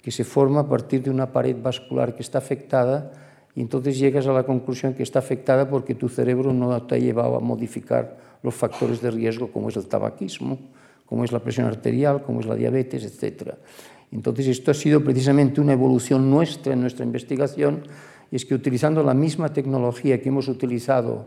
[0.02, 3.12] que se forma a partir de una pared vascular que está afectada
[3.56, 6.98] y entonces llegas a la conclusión que está afectada porque tu cerebro no te ha
[7.00, 10.60] llevado a modificar los factores de riesgo como es el tabaquismo,
[11.08, 13.54] como es la presión arterial, como es la diabetes, etc.
[14.12, 17.82] Entonces esto ha sido precisamente una evolución nuestra en nuestra investigación
[18.30, 21.26] y es que utilizando la misma tecnología que hemos utilizado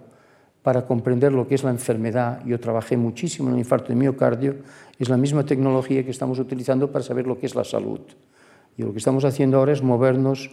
[0.62, 4.56] para comprender lo que es la enfermedad, yo trabajé muchísimo en el infarto de miocardio,
[4.98, 8.00] es la misma tecnología que estamos utilizando para saber lo que es la salud.
[8.76, 10.50] Y lo que estamos haciendo ahora es movernos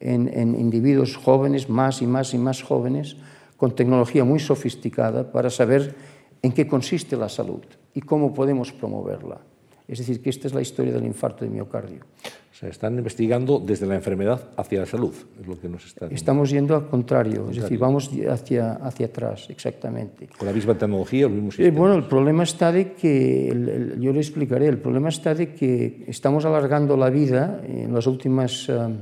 [0.00, 3.18] en, en individuos jóvenes, más y más y más jóvenes,
[3.58, 5.94] con tecnología muy sofisticada para saber
[6.42, 7.62] en qué consiste la salud
[7.94, 9.40] y cómo podemos promoverla.
[9.86, 12.00] Es decir, que esta es la historia del infarto de miocardio.
[12.24, 16.06] O sea, están investigando desde la enfermedad hacia la salud, es lo que nos está
[16.06, 20.28] Estamos yendo al contrario, es decir, vamos hacia, hacia atrás, exactamente.
[20.38, 24.00] Con la misma tecnología, los mismos eh, bueno, el problema está de que, el, el,
[24.00, 28.68] yo le explicaré, el problema está de que estamos alargando la vida en las últimas
[28.68, 28.98] um,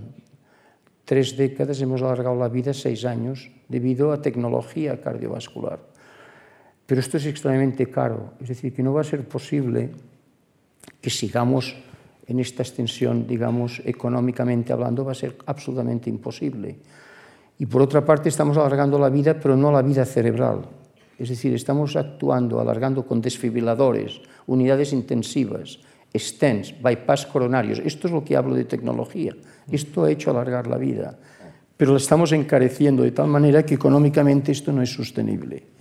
[1.05, 5.90] tres décadas hemos alargado la vida seis años debido a tecnología cardiovascular.
[6.91, 9.93] Pero esto es extremadamente caro, es decir, que no va a ser posible
[11.01, 11.77] que sigamos
[12.27, 16.79] en esta extensión, digamos, económicamente hablando, va a ser absolutamente imposible.
[17.61, 20.63] Y por otra parte, estamos alargando la vida, pero no la vida cerebral.
[21.17, 25.79] Es decir, estamos actuando, alargando con desfibriladores, unidades intensivas,
[26.13, 27.79] stents, bypass coronarios.
[27.85, 29.37] Esto es lo que hablo de tecnología.
[29.71, 31.17] Esto ha hecho alargar la vida,
[31.77, 35.79] pero la estamos encareciendo de tal manera que económicamente esto no es sostenible.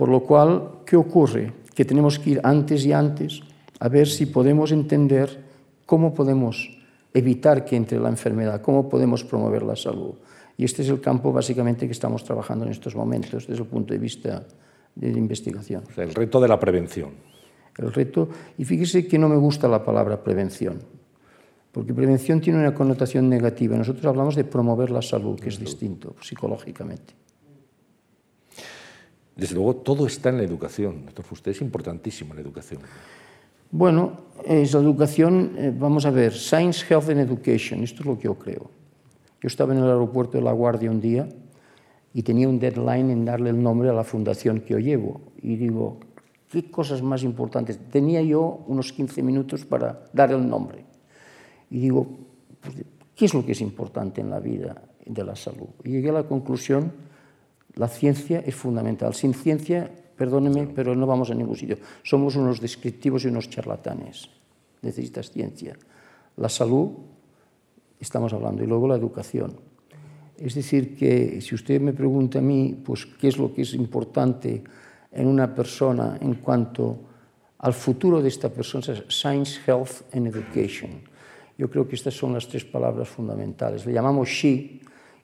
[0.00, 1.52] Por lo cual, ¿qué ocurre?
[1.74, 3.42] Que tenemos que ir antes y antes
[3.80, 5.44] a ver si podemos entender
[5.84, 6.70] cómo podemos
[7.12, 10.14] evitar que entre la enfermedad, cómo podemos promover la salud.
[10.56, 13.92] Y este es el campo básicamente que estamos trabajando en estos momentos desde el punto
[13.92, 14.42] de vista
[14.94, 15.84] de investigación.
[15.90, 17.10] O sea, el reto de la prevención.
[17.76, 20.78] El reto, y fíjese que no me gusta la palabra prevención,
[21.72, 23.76] porque prevención tiene una connotación negativa.
[23.76, 27.20] Nosotros hablamos de promover la salud, que es distinto psicológicamente.
[29.40, 31.06] Desde luego, todo está en la educación.
[31.06, 32.82] Doctor es importantísimo la educación.
[33.70, 34.12] Bueno,
[34.44, 38.24] es la educación, eh, vamos a ver, Science, Health and Education, esto es lo que
[38.24, 38.70] yo creo.
[39.40, 41.26] Yo estaba en el aeropuerto de La Guardia un día
[42.12, 45.22] y tenía un deadline en darle el nombre a la fundación que yo llevo.
[45.40, 46.00] Y digo,
[46.50, 47.78] ¿qué cosas más importantes?
[47.90, 50.84] Tenía yo unos 15 minutos para dar el nombre.
[51.70, 52.06] Y digo,
[52.60, 52.74] pues,
[53.16, 55.68] ¿qué es lo que es importante en la vida de la salud?
[55.82, 56.92] Y llegué a la conclusión,
[57.80, 59.14] la ciencia es fundamental.
[59.14, 61.78] Sin ciencia, perdóneme, pero no vamos a ningún sitio.
[62.02, 64.28] Somos unos descriptivos y unos charlatanes.
[64.82, 65.78] Necesitas ciencia.
[66.36, 66.90] La salud,
[67.98, 69.56] estamos hablando, y luego la educación.
[70.36, 73.72] Es decir, que si usted me pregunta a mí, pues, ¿qué es lo que es
[73.72, 74.62] importante
[75.10, 76.98] en una persona en cuanto
[77.60, 78.84] al futuro de esta persona?
[79.08, 81.00] Science, Health and Education.
[81.56, 83.86] Yo creo que estas son las tres palabras fundamentales.
[83.86, 84.79] Le llamamos SHE,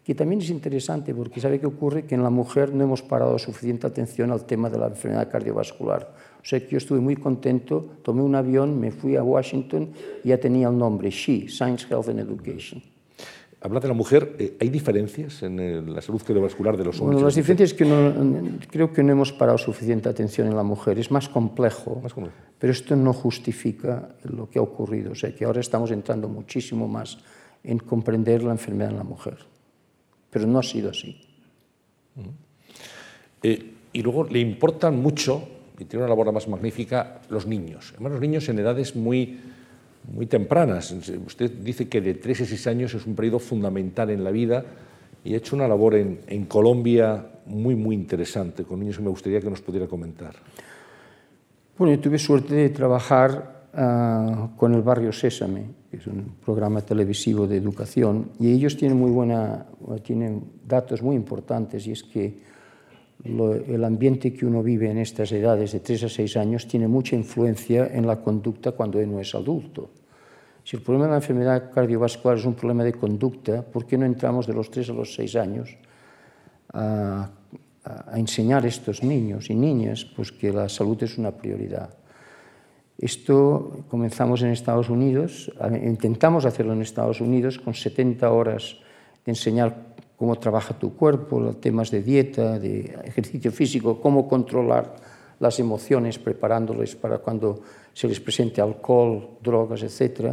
[0.07, 3.37] que también es interesante porque sabe que ocurre que en la mujer no hemos parado
[3.41, 6.15] suficiente atención al tema de la enfermedad cardiovascular.
[6.41, 9.89] O sea que yo estuve muy contento, tomé un avión, me fui a Washington
[10.23, 12.81] y ya tenía el nombre, SHE, Science, Health and Education.
[13.61, 17.15] Habla de la mujer, eh, ¿hay diferencias en la salud cardiovascular de los hombres?
[17.15, 18.13] Bueno, las diferencias es que no,
[18.71, 22.37] creo que no hemos parado suficiente atención en la mujer, es más complejo, más complejo,
[22.61, 26.87] pero esto no justifica lo que ha ocurrido, o sea que ahora estamos entrando muchísimo
[26.87, 27.19] más
[27.65, 29.39] en comprender la enfermedad en la mujer,
[30.31, 31.21] pero no ha sido así.
[33.43, 35.49] eh, y luego le importan mucho
[35.79, 37.93] y tiene una labor más magnífica, los niños.
[37.95, 39.39] Además, los niños en edades muy,
[40.13, 40.93] muy tempranas.
[40.93, 44.65] Usted dice que de 3 a 6 años es un periodo fundamental en la vida
[45.25, 49.11] y ha hecho una labor en, en Colombia muy, muy interesante con niños que me
[49.11, 50.35] gustaría que nos pudiera comentar.
[51.79, 56.81] Bueno, yo tuve suerte de trabajar uh, con el Barrio Sésame, que es un programa
[56.81, 59.67] televisivo de educación, y ellos tienen muy buena,
[60.03, 62.39] tienen datos muy importantes, y es que
[63.25, 66.89] lo, el ambiente que uno vive en estas edades de 3 a 6 años tiene
[66.89, 69.91] mucha influencia en la conducta cuando uno es adulto.
[70.65, 74.05] Si el problema de la enfermedad cardiovascular es un problema de conducta, ¿por qué no
[74.05, 75.77] entramos de los 3 a los 6 años
[76.73, 77.31] a
[77.87, 81.95] a enseñar a estos niños y niñas pues que la salud es una prioridad.
[82.99, 88.77] Esto comenzamos en Estados Unidos, intentamos hacerlo en Estados Unidos con 70 horas
[89.25, 94.97] de enseñar cómo trabaja tu cuerpo, temas de dieta, de ejercicio físico, cómo controlar
[95.41, 97.61] las emociones preparándoles para cuando
[97.93, 100.33] se les presente alcohol, drogas, etc.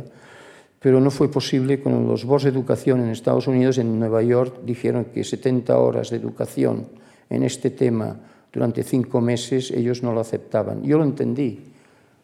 [0.79, 4.61] Pero no fue posible con los boards de educación en Estados Unidos, en Nueva York,
[4.63, 6.87] dijeron que 70 horas de educación
[7.29, 8.15] en este tema
[8.53, 10.83] durante cinco meses, ellos no lo aceptaban.
[10.83, 11.72] Yo lo entendí,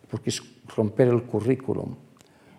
[0.10, 0.42] porque es
[0.76, 1.96] romper el currículum.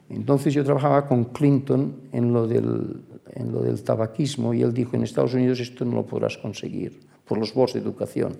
[0.08, 4.96] Entonces yo trabajaba con Clinton en lo del, en lo del tabaquismo y él dijo,
[4.96, 8.36] en Estados Unidos esto no lo podrás conseguir por los boards de educación.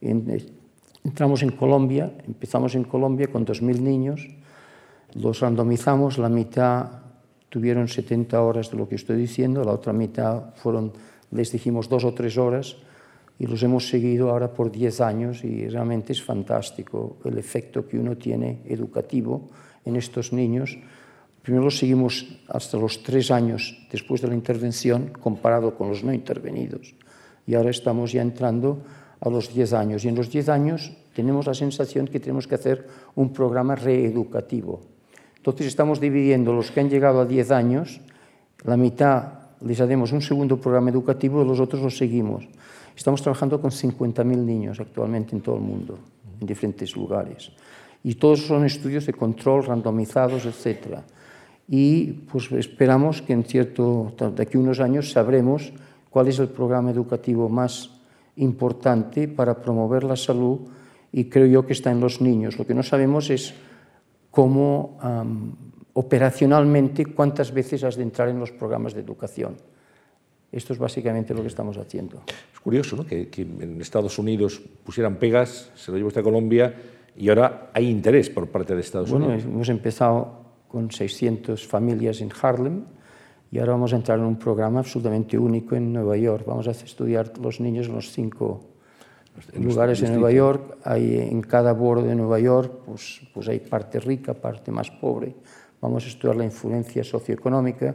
[0.00, 0.46] Eh,
[1.04, 4.28] entramos en Colombia, empezamos en Colombia con 2.000 niños,
[5.14, 7.02] los randomizamos, la mitad
[7.48, 10.92] tuvieron 70 horas de lo que estoy diciendo, la otra mitad fueron,
[11.30, 12.76] les dijimos dos o tres horas,
[13.38, 17.98] y los hemos seguido ahora por 10 años y realmente es fantástico el efecto que
[17.98, 19.50] uno tiene educativo
[19.84, 20.78] en estos niños.
[21.42, 26.12] Primero los seguimos hasta los 3 años después de la intervención comparado con los no
[26.12, 26.94] intervenidos
[27.46, 28.82] y ahora estamos ya entrando
[29.20, 32.54] a los 10 años y en los 10 años tenemos la sensación que tenemos que
[32.54, 34.80] hacer un programa reeducativo.
[35.36, 38.00] Entonces estamos dividiendo los que han llegado a 10 años,
[38.64, 42.48] la mitad les haremos un segundo programa educativo y los otros los seguimos.
[42.96, 45.98] Estamos trabajando con 50.000 niños actualmente en todo el mundo,
[46.40, 47.52] en diferentes lugares.
[48.04, 50.98] Y todos son estudios de control randomizados, etc.
[51.68, 55.72] Y pues esperamos que en cierto, de aquí a unos años sabremos
[56.10, 57.90] cuál es el programa educativo más
[58.36, 60.60] importante para promover la salud
[61.12, 62.58] y creo yo que está en los niños.
[62.58, 63.54] Lo que no sabemos es
[64.30, 64.98] cómo
[65.92, 69.56] operacionalmente cuántas veces has de entrar en los programas de educación.
[70.52, 72.22] Esto es básicamente lo que estamos haciendo.
[72.52, 73.06] Es curioso ¿no?
[73.06, 76.74] que, que, en Estados Unidos pusieran pegas, se lo llevó hasta Colombia
[77.16, 79.44] y ahora hay interés por parte de Estados bueno, Unidos.
[79.44, 82.84] Hemos empezado con 600 familias en Harlem
[83.50, 86.44] y ahora vamos a entrar en un programa absolutamente único en Nueva York.
[86.46, 88.60] Vamos a estudiar los niños en los cinco
[89.52, 90.78] en lugares en Nueva York.
[90.84, 95.34] Hay, en cada borde de Nueva York pues, pues hay parte rica, parte más pobre.
[95.80, 97.94] Vamos a estudiar la influencia socioeconómica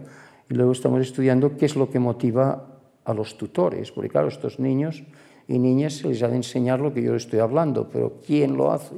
[0.50, 4.60] y luego estamos estudiando qué es lo que motiva a los tutores, porque claro, estos
[4.60, 5.04] niños
[5.48, 8.72] y niñas se les ha de enseñar lo que yo estoy hablando, pero ¿quién lo
[8.72, 8.95] hace?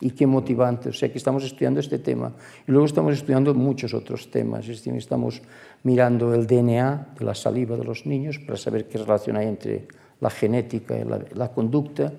[0.00, 0.88] ¿Y qué motivante?
[0.88, 2.32] O sea que estamos estudiando este tema.
[2.66, 4.62] Y luego estamos estudiando muchos otros temas.
[4.62, 5.40] Es decir, estamos
[5.84, 9.86] mirando el DNA de la saliva de los niños para saber qué relación hay entre
[10.20, 12.12] la genética y la, la conducta.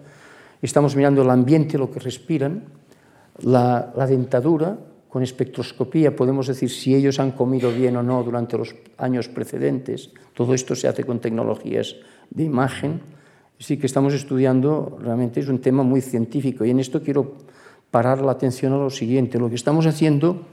[0.62, 2.64] Estamos mirando el ambiente, lo que respiran,
[3.42, 4.78] la, la dentadura,
[5.14, 10.10] con espectroscopía podemos decir si ellos han comido bien o no durante los años precedentes.
[10.34, 11.98] Todo esto se hace con tecnologías
[12.32, 13.00] de imagen.
[13.60, 17.38] Sí que estamos estudiando, realmente es un tema muy científico y en esto quiero
[17.92, 19.38] parar la atención a lo siguiente.
[19.38, 20.48] Lo que estamos haciendo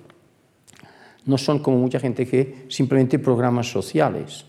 [1.24, 4.44] no son como mucha gente que simplemente programas sociales.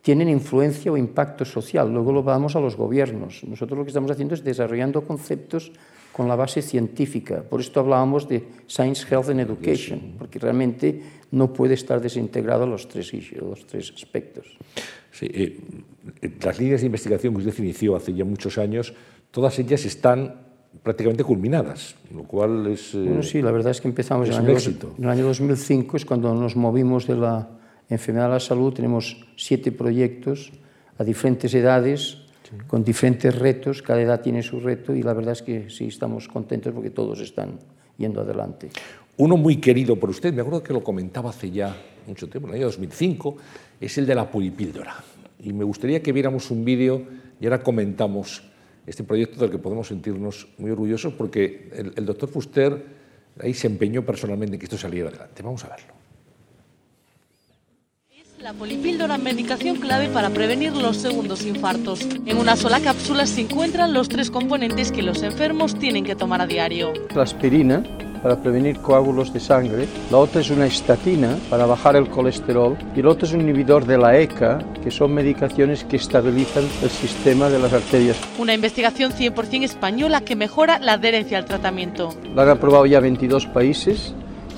[0.00, 3.44] Tienen influencia o impacto social, luego lo vamos a los gobiernos.
[3.44, 5.70] Nosotros lo que estamos haciendo es desarrollando conceptos
[6.14, 7.42] con la base científica.
[7.42, 11.02] Por esto hablábamos de Science, Health and Education, porque realmente
[11.32, 14.46] no puede estar desintegrado los tres, los tres aspectos.
[15.10, 15.58] Sí, eh,
[16.40, 18.94] las líneas de investigación que usted inició hace ya muchos años,
[19.32, 20.40] todas ellas están
[20.84, 22.94] prácticamente culminadas, lo cual es...
[22.94, 24.94] Eh, bueno, sí, la verdad es que empezamos es en, el año, éxito.
[24.96, 27.48] en el año 2005, es cuando nos movimos de la
[27.88, 30.52] enfermedad a la salud, tenemos siete proyectos
[30.96, 32.23] a diferentes edades,
[32.66, 36.28] con diferentes retos, cada edad tiene su reto y la verdad es que sí estamos
[36.28, 37.58] contentos porque todos están
[37.98, 38.70] yendo adelante.
[39.16, 41.76] Uno muy querido por usted, me acuerdo que lo comentaba hace ya
[42.06, 43.36] mucho tiempo, en el año 2005,
[43.80, 44.96] es el de la puripíldora.
[45.40, 47.02] Y me gustaría que viéramos un vídeo
[47.40, 48.42] y ahora comentamos
[48.86, 52.84] este proyecto del que podemos sentirnos muy orgullosos porque el, el doctor Fuster
[53.40, 55.42] ahí se empeñó personalmente en que esto saliera adelante.
[55.42, 56.03] Vamos a verlo.
[58.44, 62.06] La polipíldora, medicación clave para prevenir los segundos infartos.
[62.26, 66.42] En una sola cápsula se encuentran los tres componentes que los enfermos tienen que tomar
[66.42, 66.92] a diario.
[67.14, 67.82] La aspirina,
[68.22, 73.00] para prevenir coágulos de sangre, la otra es una estatina para bajar el colesterol y
[73.00, 77.48] el otro es un inhibidor de la ECA, que son medicaciones que estabilizan el sistema
[77.48, 78.18] de las arterias.
[78.38, 82.10] Una investigación 100% española que mejora la adherencia al tratamiento.
[82.34, 84.12] La han aprobado ya 22 países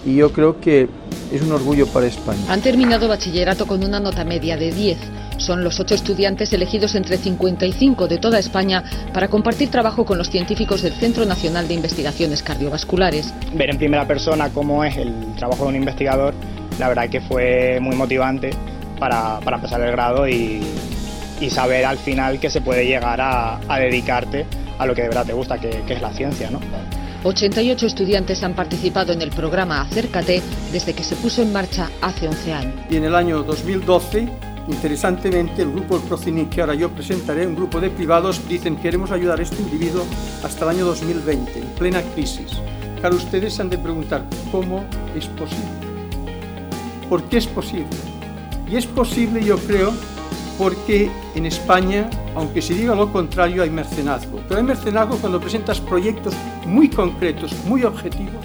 [0.05, 0.89] y yo creo que
[1.33, 2.41] es un orgullo para España.
[2.49, 4.99] Han terminado bachillerato con una nota media de 10.
[5.39, 10.31] Son los ocho estudiantes elegidos entre 55 de toda España para compartir trabajo con los
[10.31, 13.33] científicos del Centro Nacional de Investigaciones Cardiovasculares.
[13.55, 16.35] Ver en primera persona cómo es el trabajo de un investigador,
[16.79, 18.51] la verdad que fue muy motivante
[18.99, 20.63] para, para empezar el grado y,
[21.41, 24.47] y, saber al final que se puede llegar a, a dedicarte
[24.79, 26.51] a lo que de verdad te gusta, que, que es la ciencia.
[26.51, 26.61] ¿no?
[27.27, 32.29] 88 estudiantes han participado en el programa Acércate desde que se puso en marcha hace
[32.29, 32.75] 11 años.
[32.89, 34.29] Y en el año 2012,
[34.69, 39.11] interesantemente, el grupo El Procinic, que ahora yo presentaré, un grupo de privados, dicen queremos
[39.11, 40.05] ayudar a este individuo
[40.45, 42.53] hasta el año 2020, en plena crisis.
[43.01, 44.85] Claro, ustedes han de preguntar, ¿cómo
[45.17, 45.65] es posible?
[47.09, 47.89] ¿Por qué es posible?
[48.71, 49.93] Y es posible, yo creo,
[50.59, 54.41] porque en España, aunque se diga lo contrario, hay mercenazgo.
[54.49, 56.35] Pero hay mercenazgo cuando presentas proyectos
[56.65, 58.45] muy concretos, muy objetivos.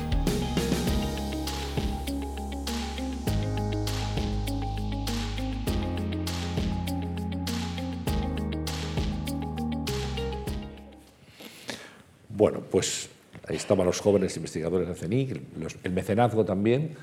[12.30, 13.10] Bueno, pues
[13.48, 15.42] ahí estaban los jóvenes investigadores de CENIC,
[15.84, 16.96] el mecenazgo también,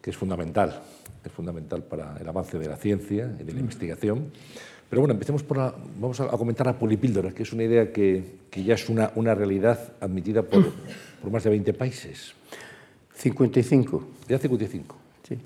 [0.00, 0.82] que es fundamental,
[1.24, 4.30] es fundamental para el avance de la ciencia y de la investigación.
[4.88, 8.38] Pero bueno, empecemos por la, vamos a, comentar la polipíldora, que es una idea que,
[8.50, 10.64] que ya es una, una, realidad admitida por,
[11.22, 12.34] por, más de 20 países.
[13.14, 14.04] 55.
[14.28, 14.96] Ya 55.
[15.28, 15.38] Sí.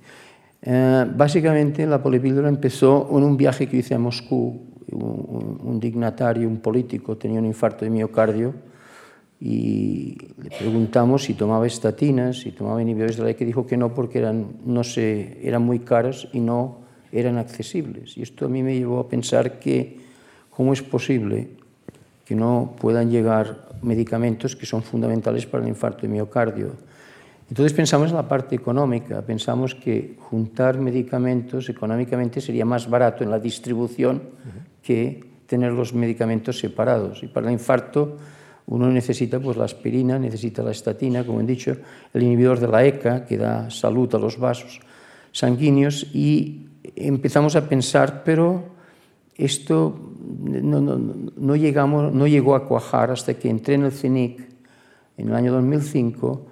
[0.62, 4.70] Eh, básicamente la polipíldora empezó en un viaje que hice a Moscú.
[4.90, 8.55] Un, un, dignatario, un político, tenía un infarto de miocardio
[9.41, 13.76] y le preguntamos si tomaba estatinas, si tomaba inhibidores de la E, que dijo que
[13.76, 16.78] no porque eran, no se, eran muy caras y no
[17.12, 18.16] eran accesibles.
[18.16, 19.99] Y esto a mí me llevó a pensar que
[20.51, 21.51] cómo es posible
[22.24, 26.72] que no puedan llegar medicamentos que son fundamentales para el infarto de miocardio.
[27.49, 33.30] Entonces pensamos en la parte económica, pensamos que juntar medicamentos económicamente sería más barato en
[33.30, 34.22] la distribución
[34.82, 37.22] que tener los medicamentos separados.
[37.22, 38.16] Y para el infarto
[38.66, 41.76] uno necesita pues, la aspirina, necesita la estatina, como he dicho,
[42.12, 44.80] el inhibidor de la ECA, que da salud a los vasos
[45.32, 48.74] sanguíneos, y empezamos a pensar, pero
[49.36, 49.98] esto
[50.44, 54.40] no, no, no, llegamos, no llegó a cuajar hasta que entré en el CENIC
[55.16, 56.46] en el año 2005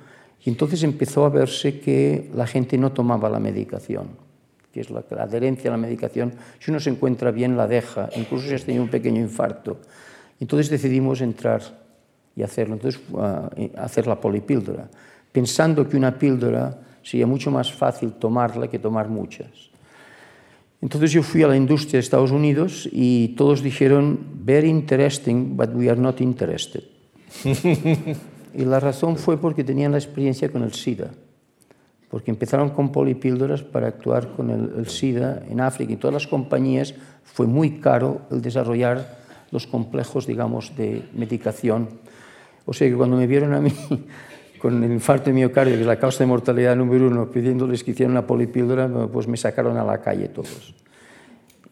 [0.44, 4.08] y entonces empezó a verse que la gente no tomaba la medicación,
[4.72, 6.34] que es la, la adherencia a la medicación.
[6.58, 9.78] Si uno se encuentra bien, la deja, incluso si has tenido un pequeño infarto.
[10.40, 11.81] Entonces decidimos entrar
[12.36, 14.88] y hacerlo, entonces uh, hacer la polipíldora,
[15.30, 19.70] pensando que una píldora sería mucho más fácil tomarla que tomar muchas.
[20.80, 25.70] Entonces yo fui a la industria de Estados Unidos y todos dijeron, very interesting, but
[25.74, 26.82] we are not interested.
[27.44, 31.10] y la razón fue porque tenían la experiencia con el SIDA,
[32.10, 36.26] porque empezaron con polipíldoras para actuar con el, el SIDA en África y todas las
[36.26, 39.22] compañías fue muy caro el desarrollar
[39.52, 41.88] los complejos, digamos, de medicación.
[42.64, 43.72] O sea que cuando me vieron a mí
[44.60, 47.92] con el infarto de miocardio, que es la causa de mortalidad número uno, pidiéndoles que
[47.92, 50.74] hicieran una polipíldora, pues me sacaron a la calle todos.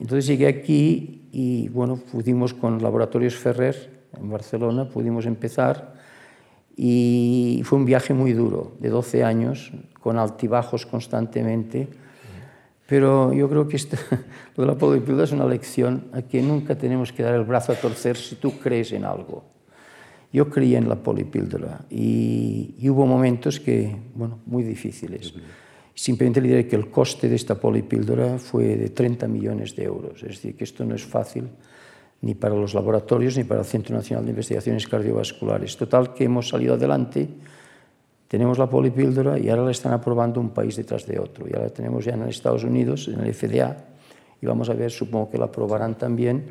[0.00, 5.94] Entonces llegué aquí y, bueno, pudimos con Laboratorios Ferrer en Barcelona, pudimos empezar
[6.76, 9.70] y fue un viaje muy duro, de 12 años,
[10.00, 11.88] con altibajos constantemente,
[12.86, 13.96] pero yo creo que esto,
[14.56, 17.72] lo de la polipíldora es una lección a que nunca tenemos que dar el brazo
[17.72, 19.44] a torcer si tú crees en algo.
[20.32, 25.34] Yo creía en la polipíldora y, y hubo momentos que, bueno, muy difíciles.
[25.94, 30.22] Simplemente le diré que el coste de esta polipíldora fue de 30 millones de euros.
[30.22, 31.48] Es decir, que esto no es fácil
[32.22, 35.76] ni para los laboratorios ni para el Centro Nacional de Investigaciones Cardiovasculares.
[35.76, 37.28] Total, que hemos salido adelante,
[38.28, 41.48] tenemos la polipíldora y ahora la están aprobando un país detrás de otro.
[41.48, 43.76] Ya la tenemos ya en Estados Unidos, en el FDA,
[44.40, 46.44] y vamos a ver, supongo que la aprobarán también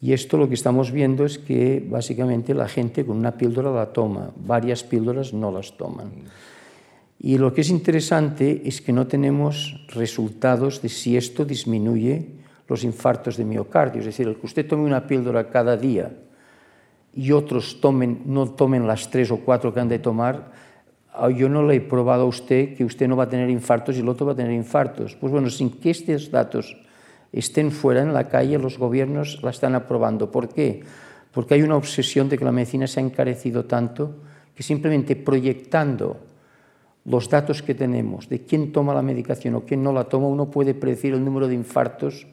[0.00, 3.92] y esto lo que estamos viendo es que básicamente la gente con una píldora la
[3.92, 6.10] toma, varias píldoras no las toman.
[7.18, 12.28] Y lo que es interesante es que no tenemos resultados de si esto disminuye
[12.68, 14.00] los infartos de miocardio.
[14.00, 16.12] Es decir, el que usted tome una píldora cada día
[17.14, 20.52] y otros tomen, no tomen las tres o cuatro que han de tomar,
[21.14, 23.96] ah, yo no le he probado a usted que usted no va a tener infartos
[23.96, 25.16] y el otro va a tener infartos.
[25.16, 26.76] Pues bueno, sin que estos datos
[27.38, 30.30] estén fuera en la calle, los gobiernos la están aprobando.
[30.30, 30.82] ¿Por qué?
[31.32, 34.16] Porque hay una obsesión de que la medicina se ha encarecido tanto
[34.54, 36.16] que simplemente proyectando
[37.04, 40.50] los datos que tenemos de quién toma la medicación o quién no la toma, uno
[40.50, 42.26] puede predecir el número de infartos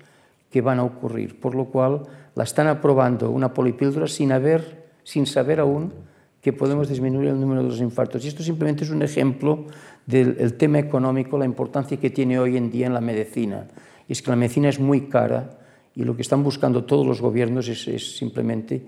[0.49, 1.39] que van a ocurrir.
[1.39, 5.93] Por lo cual la están aprobando una polipíldora sin, haber, sin saber aún
[6.41, 8.25] que podemos disminuir el número de los infartos.
[8.25, 9.65] Y esto simplemente es un ejemplo
[10.05, 13.65] del tema económico, la importancia que tiene hoy en día en la medicina.
[14.07, 15.59] Es que la medicina es muy cara
[15.95, 18.81] y lo que están buscando todos los gobiernos es, es simplemente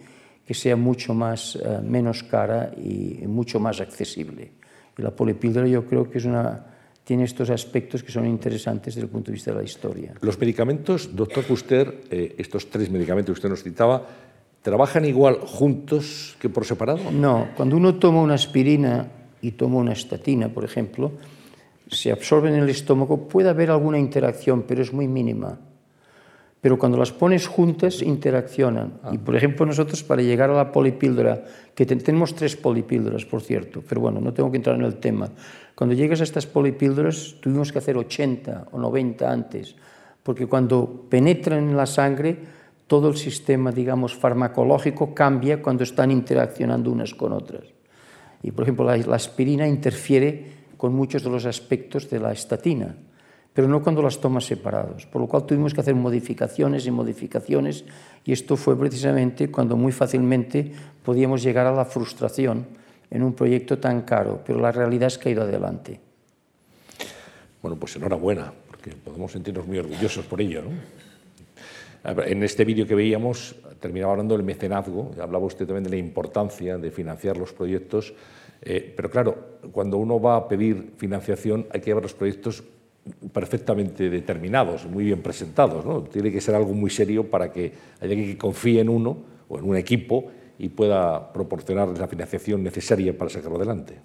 [0.45, 4.51] que sea mucho más, uh, menos cara y mucho más accesible.
[4.97, 6.65] Y la polipíldora yo creo que es una,
[7.03, 10.13] tiene estos aspectos que son interesantes desde el punto de vista de la historia.
[10.21, 14.05] Los medicamentos, doctor Fuster, eh, estos tres medicamentos que usted nos citaba,
[14.61, 17.11] ¿trabajan igual juntos que por separado?
[17.11, 19.07] No, cuando uno toma una aspirina
[19.41, 21.11] y toma una estatina, por ejemplo,
[21.87, 25.59] se absorben en el estómago, puede haber alguna interacción, pero es muy mínima.
[26.65, 28.99] Pero cuando las pones juntas, interaccionan.
[29.03, 29.11] Ah.
[29.13, 33.83] Y, por ejemplo, nosotros para llegar a la polipíldora, que tenemos tres polipíldoras, por cierto,
[33.87, 35.29] pero bueno, no tengo que entrar en el tema.
[35.75, 39.75] Cuando llegas a estas polipíldoras, tuvimos que hacer 80 o 90 antes,
[40.23, 42.35] porque cuando penetran en la sangre,
[42.87, 47.63] todo el sistema, digamos, farmacológico cambia cuando están interaccionando unas con otras.
[48.41, 52.95] Y, por ejemplo, la, la aspirina interfiere con muchos de los aspectos de la estatina,
[53.53, 57.85] pero no cuando las tomas separados, por lo cual tuvimos que hacer modificaciones y modificaciones
[58.25, 60.73] y esto fue precisamente cuando muy fácilmente
[61.03, 62.65] podíamos llegar a la frustración
[63.09, 65.99] en un proyecto tan caro, pero la realidad es que ha ido adelante.
[67.61, 70.63] Bueno, pues enhorabuena, porque podemos sentirnos muy orgullosos por ello.
[72.03, 76.77] En este vídeo que veíamos terminaba hablando del mecenazgo, hablaba usted también de la importancia
[76.77, 78.13] de financiar los proyectos
[78.61, 82.63] eh, pero claro, cuando uno va a pedir financiación hay que llevar los proyectos
[83.31, 85.85] perfectamente determinados, muy bien presentados.
[85.85, 86.01] ¿no?
[86.03, 89.65] Tiene que ser algo muy serio para que haya que confíe en uno o en
[89.65, 90.25] un equipo
[90.57, 93.95] y pueda proporcionar la financiación necesaria para sacarlo adelante.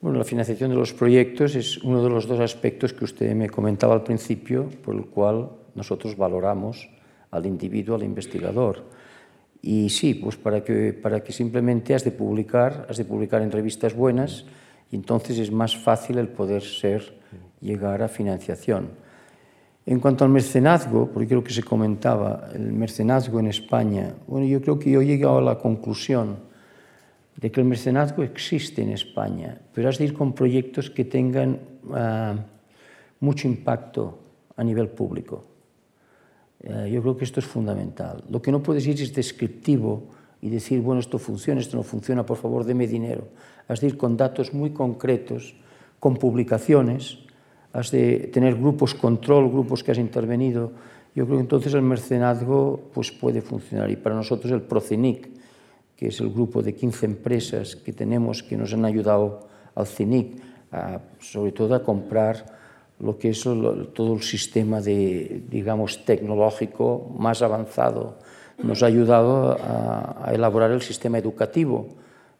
[0.00, 3.50] Bueno, la financiación de los proyectos es uno de los dos aspectos que usted me
[3.50, 6.88] comentaba al principio, por el cual nosotros valoramos
[7.30, 8.82] al individuo, al investigador.
[9.62, 13.50] Y sí, pues para que, para que simplemente has de publicar, has de publicar en
[13.50, 14.46] revistas buenas
[14.90, 17.18] y entonces es más fácil el poder ser,
[17.60, 18.88] llegar a financiación.
[19.86, 24.60] En cuanto al mecenazgo, porque creo que se comentaba, el mecenazgo en España, bueno, yo
[24.60, 26.36] creo que yo he llegado a la conclusión
[27.36, 31.58] de que el mecenazgo existe en España, pero has de ir con proyectos que tengan
[31.84, 32.38] uh,
[33.20, 34.18] mucho impacto
[34.56, 35.49] a nivel público.
[36.62, 38.22] Eh, yo creo que esto es fundamental.
[38.28, 40.04] Lo que no puedes ir es descriptivo
[40.42, 43.28] y decir, bueno, esto funciona, esto no funciona, por favor, deme dinero.
[43.68, 45.54] Has de ir con datos muy concretos,
[45.98, 47.18] con publicaciones,
[47.72, 50.72] has de tener grupos control, grupos que has intervenido.
[51.14, 53.90] Yo creo que entonces el mercenazgo pues, puede funcionar.
[53.90, 55.28] Y para nosotros el Procinic,
[55.96, 60.40] que es el grupo de 15 empresas que tenemos que nos han ayudado al CINIC,
[60.72, 62.59] a, sobre todo a comprar
[63.02, 68.18] lo que es todo el sistema de, digamos, tecnológico más avanzado.
[68.62, 71.88] Nos ha ayudado a, elaborar el sistema educativo,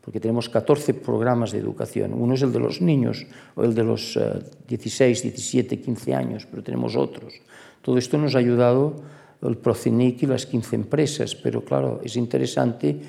[0.02, 2.12] porque tenemos 14 programas de educación.
[2.12, 6.46] Uno es el de los niños, o el de los uh, 16, 17, 15 años,
[6.50, 7.40] pero tenemos otros.
[7.80, 8.96] Todo esto nos ha ayudado
[9.42, 13.00] el Procinic y las 15 empresas, pero claro, es interesante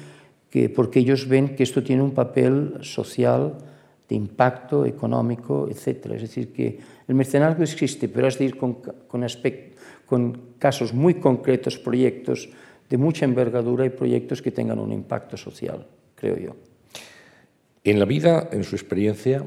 [0.49, 3.55] que, porque ellos ven que esto tiene un papel social,
[4.11, 6.11] de impacto económico, etc.
[6.19, 10.93] Es decir, que el mecenazgo existe, pero has de ir con, con, aspect, con casos
[10.93, 12.49] muy concretos, proyectos
[12.89, 16.55] de mucha envergadura y proyectos que tengan un impacto social, creo yo.
[17.85, 19.45] En la vida, en su experiencia,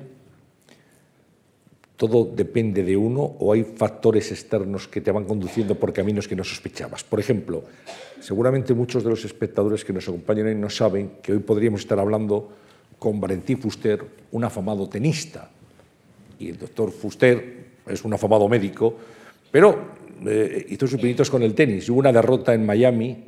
[1.99, 6.35] todo depende de uno o hay factores externos que te van conduciendo por caminos que
[6.35, 7.05] no sospechabas.
[7.05, 7.65] Por ejemplo,
[8.19, 12.01] seguramente muchos de los espectadores que nos acompañan hoy no saben que hoy podríamos estar
[12.01, 12.64] hablando
[13.05, 14.01] con Valentín Fuster,
[14.33, 15.51] un afamado tenista,
[16.39, 18.97] y el doctor Fuster es un afamado médico,
[19.53, 19.77] pero
[20.25, 21.87] eh, hizo sus pinitos con el tenis.
[21.91, 23.25] Hubo una derrota en Miami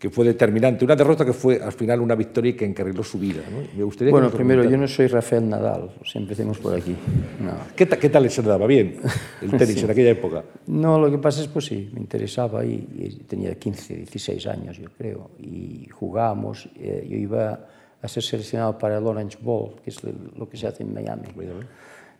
[0.00, 3.42] que fue determinante, una derrota que fue al final una victoria que encarriló su vida.
[3.52, 3.58] ¿no?
[3.76, 6.96] Me gustaría bueno, primero, yo no soy Rafael Nadal, sea, empecemos por aquí.
[7.38, 7.52] No.
[7.76, 8.96] ¿Qué, ta, ¿Qué, tal se le daba bien
[9.42, 9.84] el tenis sí.
[9.84, 10.42] en aquella época?
[10.66, 14.76] No, lo que pasa es pues sí, me interesaba y, y tenía 15, 16 años,
[14.76, 17.60] yo creo, y jugábamos, eh, yo iba
[18.02, 20.00] a ser seleccionado para el Orange Bowl, que es
[20.36, 21.28] lo que se hace en Miami.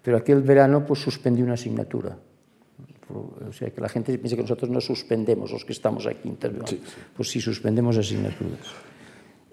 [0.02, 2.16] Pero aquel verano pues suspendí una asignatura.
[3.12, 6.70] O sea, que la gente piensa que nosotros no suspendemos, los que estamos aquí interviniendo.
[6.70, 7.00] Sí, sí.
[7.16, 8.60] Pues sí, suspendemos asignaturas.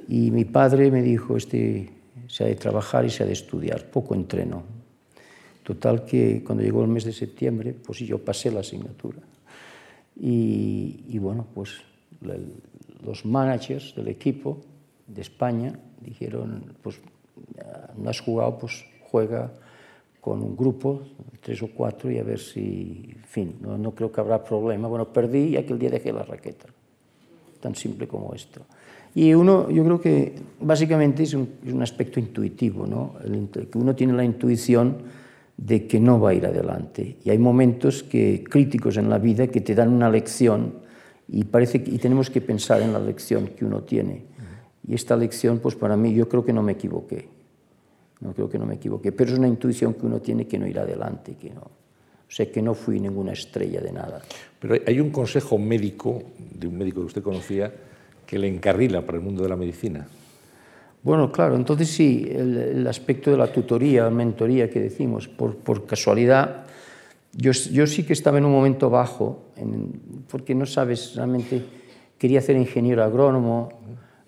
[0.07, 1.89] Y mi padre me dijo, este
[2.27, 4.63] se ha de trabajar y se ha de estudiar, poco entreno.
[5.63, 9.19] Total que cuando llegó el mes de septiembre, pues yo pasé la asignatura.
[10.15, 11.81] Y, bueno, pues
[13.03, 14.61] los managers del equipo
[15.07, 15.73] de España
[16.09, 16.99] dijeron, pues
[17.97, 19.51] no has jugado, pues juega
[20.21, 21.01] con un grupo,
[21.41, 24.87] tres o cuatro, y a ver si, en fin, no, no creo que habrá problema.
[24.87, 26.65] Bueno, perdí y aquel día dejé la raqueta.
[27.61, 28.61] Tan simple como esto.
[29.15, 33.15] Y uno, yo creo que básicamente es un, aspecto intuitivo, ¿no?
[33.51, 34.97] Que uno tiene la intuición
[35.57, 37.17] de que no va a ir adelante.
[37.23, 40.75] Y hay momentos que, críticos en la vida que te dan una lección
[41.27, 44.25] y, parece, y tenemos que pensar en la lección que uno tiene.
[44.87, 47.27] Y esta lección, pues para mí, yo creo que no me equivoqué.
[48.21, 50.65] No creo que no me equivoqué, pero es una intuición que uno tiene que no
[50.65, 51.61] ir adelante, que no.
[51.61, 54.21] O sea, que no fui ninguna estrella de nada.
[54.59, 56.23] Pero hay un consejo médico,
[56.53, 57.71] de un médico que usted conocía,
[58.25, 60.07] que le encarrila para el mundo de la medicina.
[61.03, 65.85] Bueno, claro, entonces sí, el, el aspecto de la tutoría, mentoría que decimos, por, por
[65.85, 66.65] casualidad,
[67.33, 71.63] yo, yo, sí que estaba en un momento bajo, en, porque no sabes realmente,
[72.17, 73.69] quería ser ingeniero agrónomo,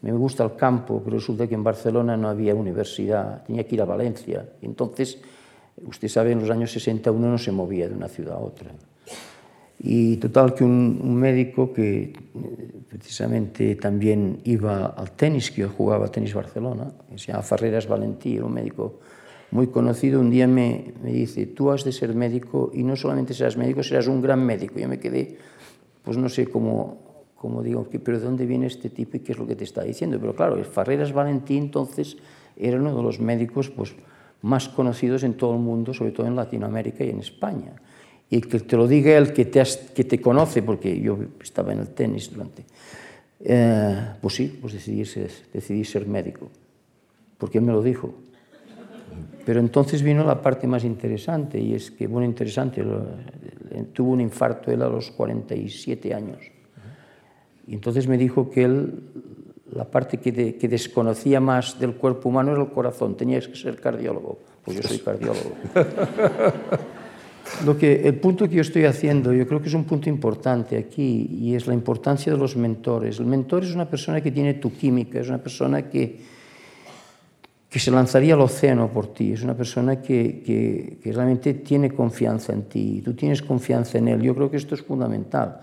[0.02, 3.82] me gusta el campo, pero resulta que en Barcelona no había universidad, tenía que ir
[3.82, 4.48] a Valencia.
[4.62, 5.20] Entonces,
[5.86, 8.72] usted sabe, en los años 60 uno no se movía de una ciudad a otra.
[9.82, 12.14] Y total que un, médico que
[12.90, 18.36] precisamente también iba al tenis, que yo jugaba tenis Barcelona, que se llama Ferreras Valentí,
[18.36, 19.00] era un médico
[19.52, 23.34] muy conocido, un día me, me dice, tú has de ser médico y no solamente
[23.34, 24.78] serás médico, serás un gran médico.
[24.80, 25.38] Yo me quedé,
[26.04, 27.09] pues no sé cómo,
[27.40, 29.82] como digo, pero ¿de dónde viene este tipo y qué es lo que te está
[29.82, 30.20] diciendo?
[30.20, 32.18] Pero claro, Ferreras Valentí entonces
[32.58, 33.96] era uno de los médicos pues,
[34.42, 37.72] más conocidos en todo el mundo, sobre todo en Latinoamérica y en España.
[38.30, 41.72] Y que te lo diga el que te, has, que te conoce, porque yo estaba
[41.72, 42.66] en el tenis durante...
[43.42, 46.50] Eh, pues sí, pues decidí ser, decidí ser médico,
[47.38, 48.14] porque él me lo dijo.
[49.46, 52.84] Pero entonces vino la parte más interesante, y es que, bueno, interesante,
[53.94, 56.59] tuvo un infarto él a los 47 años
[57.70, 58.94] y entonces me dijo que él,
[59.72, 63.56] la parte que, de, que desconocía más del cuerpo humano era el corazón, tenías que
[63.56, 65.52] ser cardiólogo, pues yo soy cardiólogo.
[67.66, 70.78] Lo que, el punto que yo estoy haciendo, yo creo que es un punto importante
[70.78, 73.20] aquí, y es la importancia de los mentores.
[73.20, 76.20] El mentor es una persona que tiene tu química, es una persona que,
[77.70, 81.92] que se lanzaría al océano por ti, es una persona que, que, que realmente tiene
[81.92, 84.22] confianza en ti, y tú tienes confianza en él.
[84.22, 85.60] Yo creo que esto es fundamental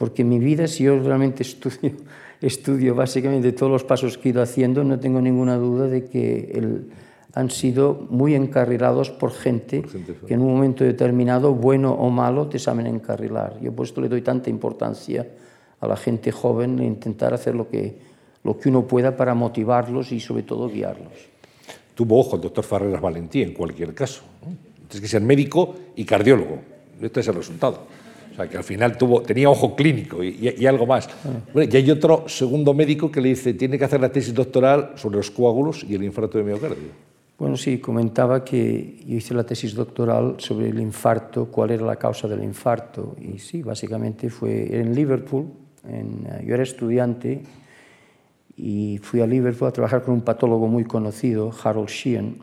[0.00, 1.92] porque mi vida, si yo realmente estudio,
[2.40, 6.52] estudio básicamente todos los pasos que he ido haciendo, no tengo ninguna duda de que
[6.54, 6.86] el,
[7.34, 12.08] han sido muy encarrilados por gente, por gente que en un momento determinado, bueno o
[12.08, 13.60] malo, te saben encarrilar.
[13.60, 15.26] Yo por esto le doy tanta importancia
[15.80, 17.98] a la gente joven e intentar hacer lo que,
[18.42, 21.12] lo que uno pueda para motivarlos y sobre todo guiarlos.
[21.94, 24.22] Tuvo ojo el doctor Ferreras Valentí en cualquier caso.
[24.88, 26.58] Tienes que ser médico y cardiólogo.
[27.02, 27.99] Este es el resultado.
[28.40, 31.08] Sea, que al final tuvo, tenía ojo clínico y, y, y algo más.
[31.52, 34.92] Bueno, y hay otro segundo médico que le dice, tiene que hacer la tesis doctoral
[34.96, 37.10] sobre los coágulos y el infarto de miocardio.
[37.38, 41.96] Bueno, sí, comentaba que yo hice la tesis doctoral sobre el infarto, cuál era la
[41.96, 43.16] causa del infarto.
[43.18, 45.46] Y sí, básicamente fue en Liverpool.
[45.88, 47.42] En, yo era estudiante
[48.58, 52.36] y fui a Liverpool a trabajar con un patólogo muy conocido, Harold Sheehan.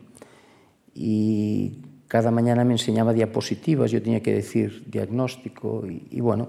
[0.96, 1.78] Y
[2.08, 6.48] cada mañana me enseñaba diapositivas, yo tenía que decir diagnóstico y, y bueno,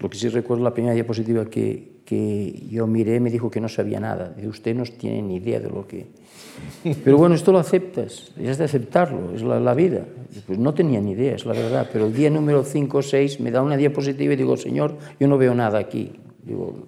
[0.00, 3.68] lo que sí recuerdo, la primera diapositiva que, que yo miré me dijo que no
[3.68, 6.06] sabía nada, de usted no tiene ni idea de lo que...
[7.04, 10.04] Pero bueno, esto lo aceptas, es de aceptarlo, es la, la vida.
[10.46, 13.40] Pues no tenía ni idea, es la verdad, pero el día número 5 o 6
[13.40, 16.12] me da una diapositiva y digo, señor, yo no veo nada aquí.
[16.42, 16.86] Digo,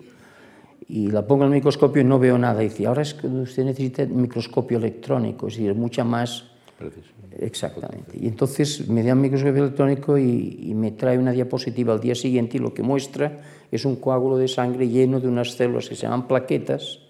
[0.89, 2.63] y la pongo en el microscopio y no veo nada.
[2.63, 6.45] Y dice, ahora es que usted necesita microscopio electrónico, es decir, mucha más...
[6.79, 8.17] Preciso Exactamente.
[8.21, 12.15] Y entonces me da un microscopio electrónico y, y, me trae una diapositiva al día
[12.15, 13.41] siguiente y lo que muestra
[13.73, 17.01] es un coágulo de sangre lleno de unas células que se llaman plaquetas,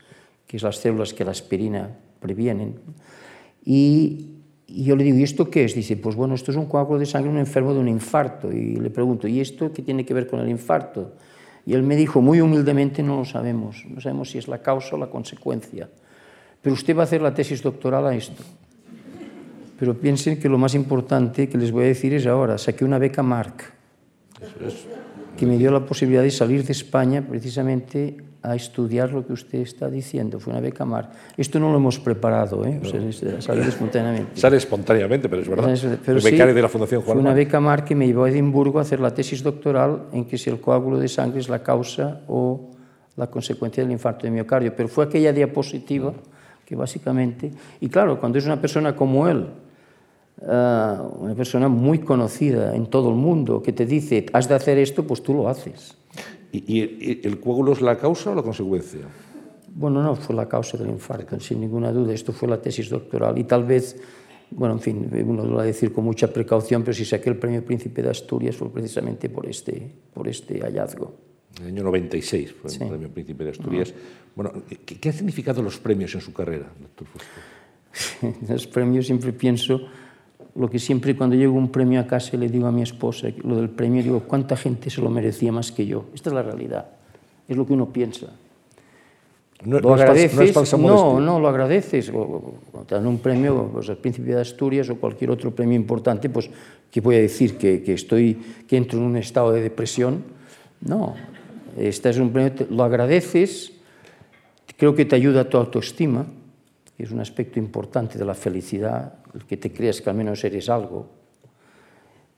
[0.47, 2.77] que es las células que la aspirina previenen.
[3.65, 4.31] Y,
[4.67, 5.75] y yo le digo, ¿y esto qué es?
[5.75, 8.51] Dice, pues bueno, esto es un coágulo de sangre un enfermo de un infarto.
[8.51, 11.13] Y le pregunto, ¿y esto qué tiene que ver con el infarto?
[11.67, 13.85] Y él me dijo, muy humildemente, no lo sabemos.
[13.89, 15.89] No sabemos si es la causa o la consecuencia.
[16.61, 18.43] Pero usted va a hacer la tesis doctoral a esto.
[19.79, 22.99] Pero piensen que lo más importante que les voy a decir es ahora, saqué una
[22.99, 23.73] beca Marc,
[25.37, 29.61] que me dio la posibilidad de salir de España precisamente a estudiar lo que usted
[29.61, 30.39] está diciendo.
[30.39, 31.11] Fue una beca Marc.
[31.35, 32.79] Esto no lo hemos preparado, ¿eh?
[32.83, 33.01] O sea,
[33.41, 34.39] sale espontáneamente.
[34.39, 35.99] Sale espontáneamente, pero es verdad.
[36.05, 38.31] Pero sí, becario de la Fundación Juan Fue una beca Marc que me llevó a
[38.31, 41.63] Edimburgo a hacer la tesis doctoral en que si el coágulo de sangre es la
[41.63, 42.71] causa o
[43.17, 44.77] la consecuencia del infarto de miocardio.
[44.77, 46.13] Pero fue aquella diapositiva
[46.67, 47.51] que básicamente...
[47.81, 49.47] Y claro, cuando es una persona como él,
[50.41, 54.79] uh, una persona muy conocida en todo el mundo que te dice, has de hacer
[54.79, 55.97] esto, pues tú lo haces.
[56.53, 59.01] ¿Y, y el coágulo es la causa o la consecuencia?
[59.75, 62.13] Bueno, no fue la causa del infarto, sin ninguna duda.
[62.15, 64.01] Esto fue la tesis doctoral y tal vez,
[64.51, 67.39] bueno, en fin, uno lo va a decir con mucha precaución, pero si saqué el
[67.39, 71.17] premio Príncipe de Asturias fue precisamente por este, por este hallazgo.
[71.59, 72.79] En el año 96 fue sí.
[72.83, 73.91] el premio Príncipe de Asturias.
[73.91, 74.35] Uh -huh.
[74.37, 74.53] Bueno,
[74.87, 77.09] ¿qué, ¿qué han significado los premios en su carrera, doctor
[78.49, 79.81] los premios siempre pienso
[80.57, 83.57] lo que siempre cuando llego un premio a casa le digo a mi esposa, lo
[83.57, 86.07] del premio, digo, ¿cuánta gente se lo merecía más que yo?
[86.15, 86.87] Esta es la realidad,
[87.49, 88.29] es lo que uno piensa.
[89.65, 92.11] No, lo no agradeces, es no, no, lo agradeces.
[92.11, 96.29] Cuando te dan un premio, pues el Príncipe de Asturias o cualquier otro premio importante,
[96.29, 96.51] pues,
[96.91, 97.57] ¿qué voy a decir?
[97.57, 98.39] ¿Que, que, estoy,
[98.69, 100.23] que entro en un estado de depresión?
[100.83, 101.15] No,
[101.79, 103.73] este es un premio, lo agradeces,
[104.77, 106.27] creo que te ayuda a tu autoestima,
[106.97, 110.43] que es un aspecto importante de la felicidad, el que te creas que al menos
[110.45, 111.09] eres algo.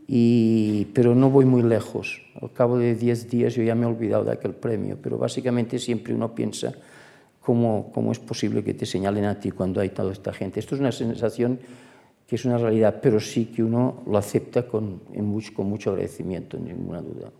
[0.08, 2.22] Y, pero no voy muy lejos.
[2.40, 5.78] Al cabo de 10 días yo ya me he olvidado de aquel premio, pero básicamente
[5.78, 6.72] siempre uno piensa
[7.40, 10.60] cómo, cómo es posible que te señalen a ti cuando hay toda esta gente.
[10.60, 11.58] Esto es una sensación
[12.26, 16.58] que es una realidad, pero sí que uno lo acepta con, mucho, con mucho agradecimiento,
[16.58, 17.30] ninguna duda.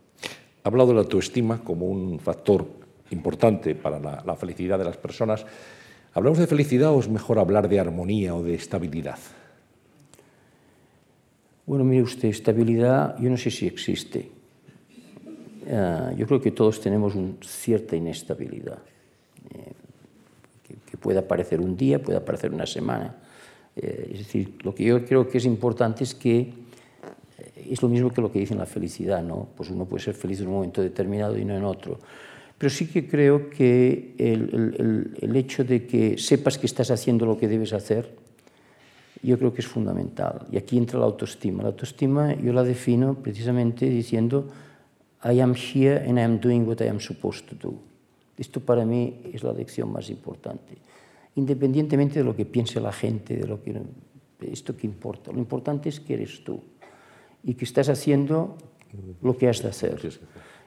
[0.63, 2.67] Ha hablado de la autoestima como un factor
[3.11, 5.47] importante para la felicidad de las personas.
[6.17, 9.19] ¿Hablamos de felicidad o es mejor hablar de armonía o de estabilidad?
[11.67, 14.31] Bueno, mire usted, estabilidad, yo no sé si existe.
[15.67, 18.79] Uh, yo creo que todos tenemos un, cierta inestabilidad,
[19.53, 19.73] eh,
[20.67, 23.15] que, que, puede aparecer un día, puede aparecer una semana.
[23.77, 27.91] Eh, es decir, lo que yo creo que es importante es que eh, es lo
[27.91, 29.49] mismo que lo que dicen la felicidad, ¿no?
[29.55, 31.99] Pues uno puede ser feliz en un momento determinado y no en otro.
[32.59, 37.27] Pero sí que creo que el, el, el hecho de que sepas que estás haciendo
[37.27, 38.17] lo que debes hacer,
[39.23, 40.47] yo creo que es fundamental.
[40.51, 41.63] Y aquí entra la autoestima.
[41.63, 44.49] La autoestima yo la defino precisamente diciendo
[45.25, 47.75] I am here and I am doing what I am supposed to do.
[48.39, 50.77] Esto para mí es la lección más importante.
[51.37, 53.75] Independientemente de lo que piense la gente, de lo que
[54.41, 55.33] esto que importa.
[55.33, 56.61] Lo importante es que eres tú
[57.43, 58.57] y que estás haciendo
[59.23, 59.99] lo que has de hacer.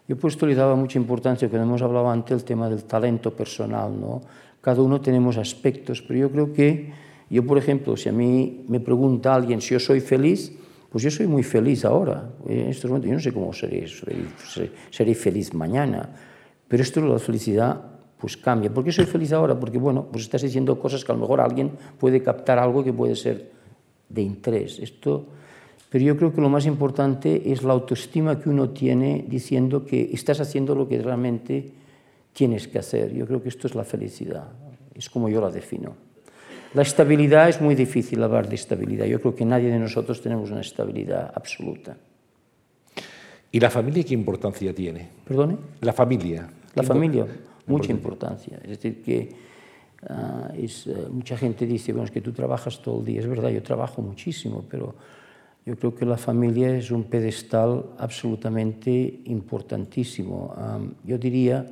[0.10, 3.30] Yo he puesto le daba mucha importancia, cuando hemos hablado antes, el tema del talento
[3.30, 3.94] personal.
[3.94, 4.22] ¿no?
[4.60, 6.92] Cada uno tenemos aspectos, pero yo creo que
[7.30, 10.52] yo, por ejemplo, si a mí me pregunta alguien si yo soy feliz,
[10.90, 12.28] pues yo soy muy feliz ahora.
[12.48, 16.10] En estos momentos yo no sé cómo seré, seré, seré feliz mañana,
[16.68, 17.80] pero esto de la felicidad
[18.18, 18.74] pues cambia.
[18.74, 19.60] ¿Por qué soy feliz ahora?
[19.60, 22.94] Porque, bueno, pues estás diciendo cosas que a lo mejor alguien puede captar algo que
[22.94, 23.52] puede ser
[24.10, 24.80] de interés.
[24.80, 25.28] Esto,
[25.90, 30.12] pero yo creo que lo más importante es la autoestima que uno tiene diciendo que
[30.14, 31.72] estás haciendo lo que realmente
[32.32, 33.14] tienes que hacer.
[33.14, 34.48] Yo creo que esto es la felicidad.
[34.94, 35.96] Es como yo la defino.
[36.76, 39.08] La estabilidad es muy difícil hablar de estabilidad.
[39.08, 41.98] Yo creo que nadie de nosotros tenemos una estabilidad absoluta.
[43.52, 45.10] ¿Y la familia qué importancia tiene?
[45.26, 45.58] ¿Perdone?
[45.82, 46.48] La familia.
[46.76, 47.26] La familia,
[47.66, 48.60] mucha importancia.
[48.62, 49.30] Es decir, que
[50.08, 53.22] uh, es, uh, mucha gente dice, bueno, es que tú trabajas todo el día.
[53.22, 54.94] Es verdad, yo trabajo muchísimo, pero
[55.70, 60.56] yo creo que la familia es un pedestal absolutamente importantísimo.
[60.58, 61.64] Um, yo diría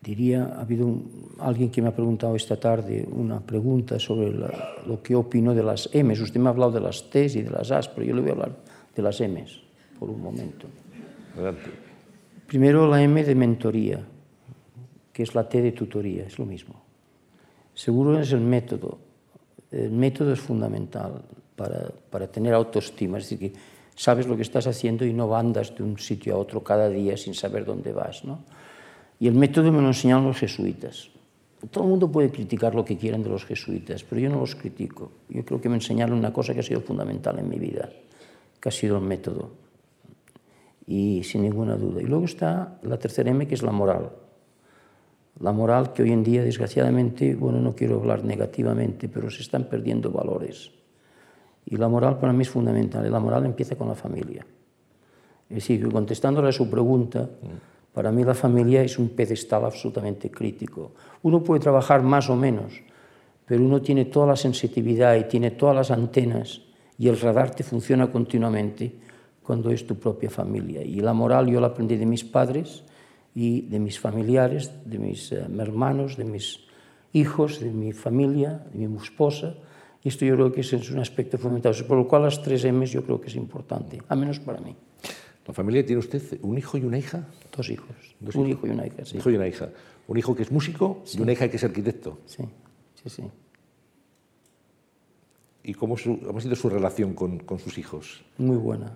[0.00, 4.76] diría, ha habido un, alguien que me ha preguntado esta tarde una pregunta sobre la,
[4.86, 6.20] lo que opino de las M's.
[6.20, 8.30] Usted me ha hablado de las T's y de las A's, pero yo le voy
[8.30, 8.56] a hablar
[8.94, 9.60] de las M's
[9.98, 10.68] por un momento.
[11.34, 11.70] Adelante.
[12.46, 14.00] Primero la M de mentoría,
[15.12, 16.80] que es la T de tutoría, es lo mismo.
[17.74, 18.98] Seguro es el método.
[19.70, 21.20] El método es fundamental
[21.56, 23.58] para, tener autoestima, es decir, que
[23.94, 27.16] sabes lo que estás haciendo y no andas de un sitio a otro cada día
[27.16, 28.44] sin saber dónde vas, ¿no?
[29.18, 31.08] Y el método me lo enseñaron los jesuitas.
[31.70, 34.54] Todo el mundo puede criticar lo que quieran de los jesuitas, pero yo no los
[34.54, 35.10] critico.
[35.30, 37.88] Yo creo que me enseñaron una cosa que ha sido fundamental en mi vida,
[38.60, 39.50] que ha sido el método.
[40.86, 42.02] Y sin ninguna duda.
[42.02, 44.10] Y luego está la tercera M, que es la moral.
[45.40, 49.64] La moral que hoy en día, desgraciadamente, bueno, no quiero hablar negativamente, pero se están
[49.64, 50.70] perdiendo valores.
[51.66, 53.06] Y la moral para mí es fundamental.
[53.06, 54.46] Y la moral empieza con la familia.
[55.48, 57.28] Es decir, contestándole a su pregunta,
[57.92, 60.92] para mí la familia es un pedestal absolutamente crítico.
[61.22, 62.72] Uno puede trabajar más o menos,
[63.46, 66.62] pero uno tiene toda la sensitividad y tiene todas las antenas
[66.98, 68.92] y el radar te funciona continuamente
[69.42, 70.82] cuando es tu propia familia.
[70.82, 72.82] Y la moral yo la aprendí de mis padres
[73.34, 76.60] y de mis familiares, de mis uh, hermanos, de mis
[77.12, 79.54] hijos, de mi familia, de mi esposa.
[80.06, 82.92] Y esto yo creo que es un aspecto fundamental, por lo cual las tres M's
[82.92, 84.72] yo creo que es importante, al menos para mí.
[85.44, 87.26] ¿La familia tiene usted un hijo y una hija?
[87.50, 88.14] Dos hijos.
[88.20, 88.58] Dos un hijos.
[88.58, 89.14] hijo y una hija, sí.
[89.16, 89.68] Un hijo y una hija.
[90.06, 91.18] Un hijo que es músico sí.
[91.18, 92.20] y una hija que es arquitecto.
[92.24, 92.44] Sí,
[93.02, 93.22] sí, sí.
[95.64, 98.22] ¿Y cómo, su, ha sido su relación con, con sus hijos?
[98.38, 98.92] Muy buena.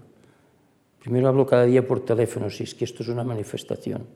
[1.01, 4.07] Primero hablo cada día por teléfono, si es que esto es una manifestación.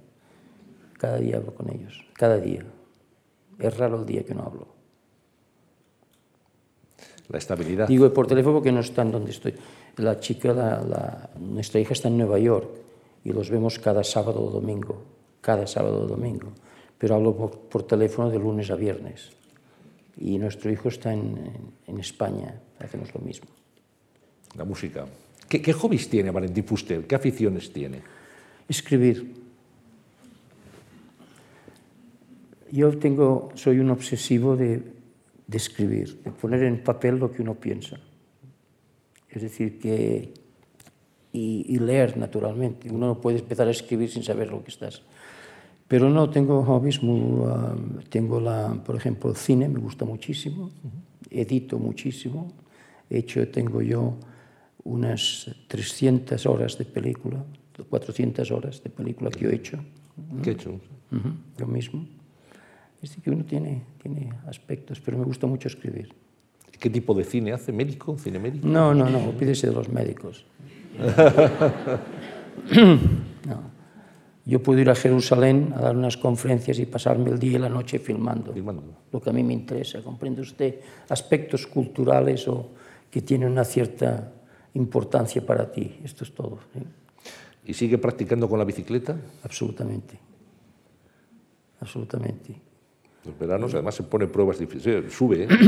[0.97, 2.65] Cada día hablo con ellos, cada día.
[3.59, 4.74] Es raro el día que no hablo.
[7.29, 7.89] La estabilidad.
[7.89, 9.55] Digo por teléfono porque no están donde estoy.
[9.97, 12.69] La chica, la, la, nuestra hija está en Nueva York
[13.25, 15.03] y los vemos cada sábado o domingo,
[15.41, 16.53] cada sábado o domingo.
[16.99, 19.31] Pero hablo por, por teléfono de lunes a viernes.
[20.21, 21.51] Y nuestro hijo está en,
[21.87, 23.49] en, España, hacemos lo mismo.
[24.57, 25.07] La música.
[25.49, 27.07] ¿Qué, qué hobbies tiene Valentín Fuster?
[27.07, 28.01] ¿Qué aficiones tiene?
[28.69, 29.35] Escribir.
[32.71, 34.94] Yo tengo, soy un obsesivo de,
[35.47, 37.99] de escribir, de poner en papel lo que uno piensa.
[39.29, 40.33] Es decir, que...
[41.33, 42.89] Y, y, leer, naturalmente.
[42.93, 45.03] Uno no puede empezar a escribir sin saber lo que estás.
[45.89, 50.71] Pero no, tengo hobbies, muy, uh, tengo, la, por ejemplo, el cine, me gusta muchísimo,
[51.31, 52.53] edito muchísimo.
[53.11, 54.17] De hecho, tengo yo
[54.85, 57.45] unas 300 horas de película,
[57.89, 59.79] 400 horas de película que yo he hecho.
[60.43, 60.71] ¿Qué he hecho?
[60.71, 62.07] Uh -huh, yo mismo.
[63.05, 66.15] Es decir, que uno tiene, tiene aspectos, pero me gusta mucho escribir.
[66.81, 67.71] ¿Qué tipo de cine hace?
[67.71, 68.17] ¿Médico?
[68.17, 68.67] ¿Cine médico?
[68.67, 70.47] No, no, no, pídese de los médicos.
[73.47, 73.75] no.
[74.47, 77.69] Yo puedo ir a Jerusalén a dar unas conferencias y pasarme el día y la
[77.69, 78.55] noche filmando.
[78.55, 79.03] Filmando.
[79.13, 80.01] Lo que a mí me interesa.
[80.03, 80.81] ¿Comprende usted?
[81.11, 82.71] Aspectos culturales o
[83.11, 84.33] que tienen una cierta
[84.73, 85.99] importancia para ti.
[86.03, 86.59] Esto es todo.
[86.73, 86.81] ¿sí?
[87.67, 89.15] ¿Y sigue practicando con la bicicleta?
[89.43, 90.19] Absolutamente.
[91.81, 92.64] Absolutamente.
[93.25, 95.45] Los veranos además se pone pruebas difíciles, sube.
[95.45, 95.49] ¿eh?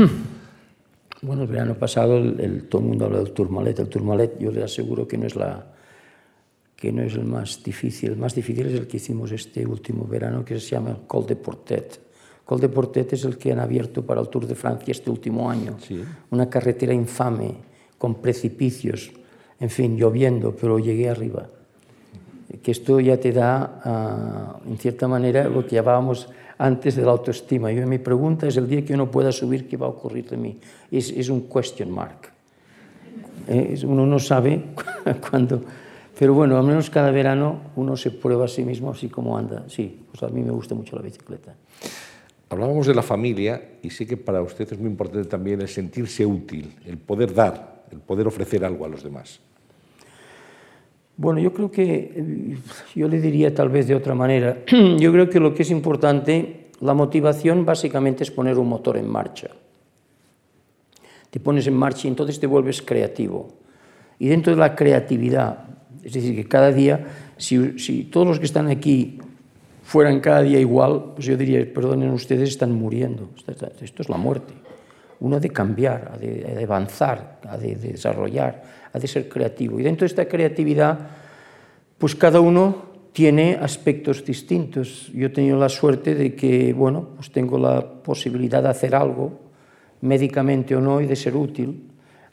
[1.19, 3.79] Bueno, el verano pasado el, el, todo el mundo habla del Tourmalet.
[3.79, 5.65] El Tourmalet yo le aseguro que no es la
[6.77, 8.11] que no es el más difícil.
[8.11, 11.35] El más difícil es el que hicimos este último verano, que se llama Col de
[11.35, 11.99] Portet.
[12.45, 15.49] Col de Portet es el que han abierto para el Tour de Francia este último
[15.49, 15.75] año.
[15.79, 16.01] Sí.
[16.29, 17.55] Una carretera infame,
[17.97, 19.11] con precipicios,
[19.59, 21.47] en fin, lloviendo, pero llegué arriba.
[22.61, 27.11] Que esto ya te da, uh, en cierta manera, lo que llamábamos antes de la
[27.11, 27.71] autoestima.
[27.71, 30.29] Yo, mi pregunta es el día que yo no pueda subir, ¿qué va a ocurrir
[30.29, 30.57] de mí?
[30.91, 32.31] Es, es un question mark.
[33.47, 34.61] Eh, uno no sabe
[35.29, 35.63] cuándo...
[36.17, 39.65] Pero bueno, al menos cada verano uno se prueba a sí mismo así como anda.
[39.67, 41.53] Sí, pues a mí me gusta mucho la bicicleta.
[42.49, 46.25] Hablábamos de la familia y sé que para usted es muy importante también el sentirse
[46.25, 49.39] útil, el poder dar, el poder ofrecer algo a los demás.
[51.17, 52.57] Bueno, yo creo que,
[52.95, 54.59] yo le diría tal vez de otra manera,
[54.99, 59.09] yo creo que lo que es importante, la motivación básicamente es poner un motor en
[59.09, 59.49] marcha.
[61.31, 63.49] Te pones en marcha y entonces te vuelves creativo.
[64.19, 65.65] Y dentro de la creatividad,
[66.03, 67.05] es decir, que cada día,
[67.37, 69.19] si, todos los que están aquí
[69.83, 73.29] fueran cada día igual, pues yo diría, perdonen ustedes, están muriendo.
[73.81, 74.53] Esto es la muerte.
[75.19, 78.63] Uno ha de cambiar, de, ha de avanzar, ha de, desarrollar,
[78.99, 79.79] de ser creativo.
[79.79, 80.99] Y dentro de esta creatividad,
[81.97, 85.11] pues cada uno tiene aspectos distintos.
[85.13, 89.39] Yo he tenido la suerte de que, bueno, pues tengo la posibilidad de hacer algo,
[90.01, 91.87] médicamente o no, y de ser útil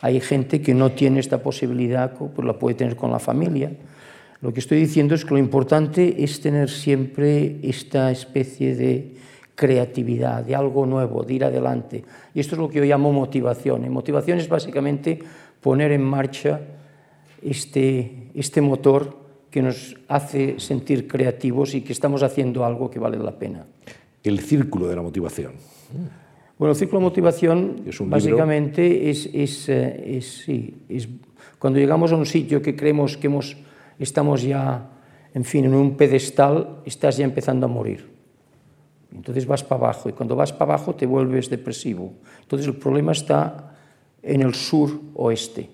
[0.04, 3.72] hay gente que no tiene esta posibilidad, pues la puede tener con la familia.
[4.42, 9.14] Lo que estoy diciendo es que lo importante es tener siempre esta especie de
[9.54, 12.04] creatividad, de algo nuevo, de ir adelante.
[12.34, 13.86] Y esto es lo que yo llamo motivación.
[13.86, 15.20] Y motivación es básicamente
[15.64, 16.60] poner en marcha
[17.40, 19.16] este, este motor
[19.50, 23.64] que nos hace sentir creativos y que estamos haciendo algo que vale la pena.
[24.22, 25.52] El círculo de la motivación.
[26.58, 31.08] Bueno, el ciclo de motivación ¿Es básicamente es, es, eh, es, sí, es,
[31.58, 33.56] cuando llegamos a un sitio que creemos que hemos,
[33.98, 34.90] estamos ya,
[35.32, 38.06] en fin, en un pedestal, estás ya empezando a morir.
[39.14, 42.12] Entonces vas para abajo y cuando vas para abajo te vuelves depresivo.
[42.42, 43.73] Entonces el problema está
[44.24, 45.68] en el sur-oeste,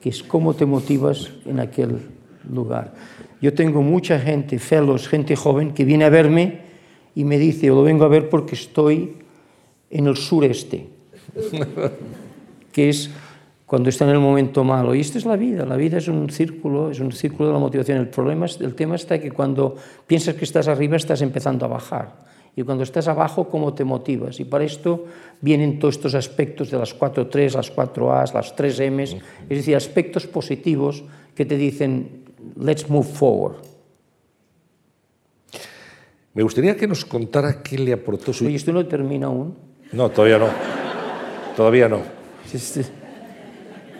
[0.00, 1.98] que es cómo te motivas en aquel
[2.50, 2.94] lugar.
[3.40, 6.60] Yo tengo mucha gente, fellows, gente joven, que viene a verme
[7.14, 9.16] y me dice, yo lo vengo a ver porque estoy
[9.90, 10.88] en el sureste,
[12.72, 13.10] que es
[13.64, 14.94] cuando está en el momento malo.
[14.94, 17.60] Y esta es la vida, la vida es un círculo, es un círculo de la
[17.60, 17.98] motivación.
[17.98, 19.76] El problema, el tema está que cuando
[20.06, 22.27] piensas que estás arriba estás empezando a bajar.
[22.58, 24.40] Y cuando estás abajo, ¿cómo te motivas?
[24.40, 25.04] Y para esto
[25.40, 29.16] vienen todos estos aspectos de las 4 3, las 4 A's, las 3 M's,
[29.48, 31.04] es decir, aspectos positivos
[31.36, 32.24] que te dicen,
[32.58, 33.58] let's move forward.
[36.34, 38.44] Me gustaría que nos contara qué le aportó su...
[38.44, 39.54] Oye, esto no termina aún.
[39.92, 40.48] No, todavía no.
[41.56, 42.00] Todavía no.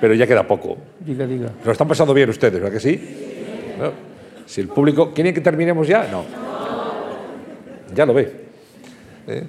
[0.01, 0.79] Pero ya queda poco.
[0.99, 1.53] Diga, diga.
[1.65, 3.77] Lo están pasando bien ustedes, ¿verdad que sí?
[3.79, 3.93] ¿No?
[4.47, 5.15] Si el público...
[5.15, 6.09] ¿Quieren que terminemos ya?
[6.11, 6.25] No.
[7.95, 8.48] Ya lo ve.
[9.29, 9.45] ¿Eh?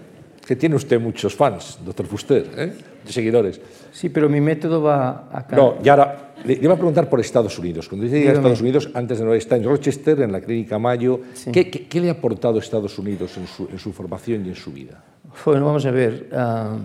[0.45, 2.73] que tiene usted muchos fans, doctor Fuster, ¿eh?
[3.05, 3.61] de seguidores.
[3.91, 5.55] Sí, pero mi método va acá.
[5.55, 7.87] No, y ahora le, le iba a preguntar por Estados Unidos.
[7.87, 11.19] Cuando llega a Estados Unidos, antes de no está en Rochester, en la Clínica Mayo,
[11.33, 11.51] Sí.
[11.51, 14.55] ¿qué, qué, qué le ha aportado Estados Unidos en su, en su formación y en
[14.55, 15.03] su vida?
[15.45, 16.29] Bueno, vamos a ver.
[16.33, 16.77] ah,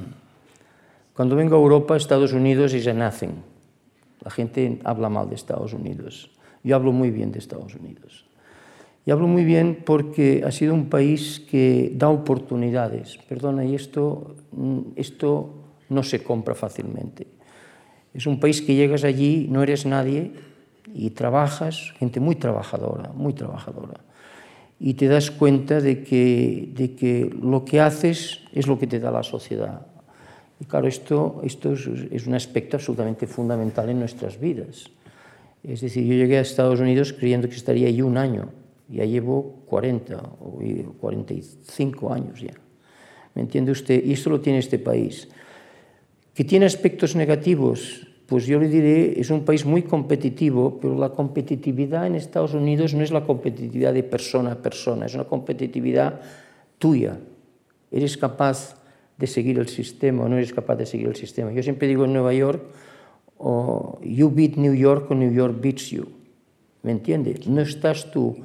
[1.15, 3.43] cuando vengo a Europa, Estados Unidos is a nothing.
[4.23, 6.31] La gente habla mal de Estados Unidos.
[6.63, 8.27] Yo hablo muy bien de Estados Unidos.
[9.07, 13.19] Y hablo muy bien porque ha sido un país que da oportunidades.
[13.29, 15.51] Perdona, y esto, mm, esto
[15.91, 17.27] no se compra fácilmente.
[18.15, 20.33] Es un país que llegas allí, no eres nadie
[20.95, 24.01] y trabajas, gente muy trabajadora, muy trabajadora.
[24.81, 29.01] Y te das cuenta de que, de que lo que haces es lo que te
[29.01, 29.87] da la sociedad.
[30.61, 34.91] Y claro, esto, esto es, es un aspecto absolutamente fundamental en nuestras vidas.
[35.63, 38.64] Es decir, yo llegué a Estados Unidos creyendo que estaría allí un año.
[38.89, 40.61] Ya llevo 40 o
[41.01, 42.55] 45 años ya.
[43.35, 44.05] ¿Me entiende usted?
[44.05, 45.29] Y esto lo tiene este país.
[46.35, 48.07] ¿Que tiene aspectos negativos?
[48.27, 52.95] Pues yo le diré, es un país muy competitivo, pero la competitividad en Estados Unidos
[52.95, 56.21] no es la competitividad de persona a persona, es una competitividad
[56.79, 57.19] tuya.
[57.91, 58.77] Eres capaz
[59.19, 61.53] de seguir el sistema o no eres capaz de seguir el sistema.
[61.53, 62.63] Yo siempre digo en Nueva York,
[63.37, 66.07] o you beat New York o New York beats you.
[66.83, 67.47] ¿Me entiendes?
[67.47, 68.37] No estás tú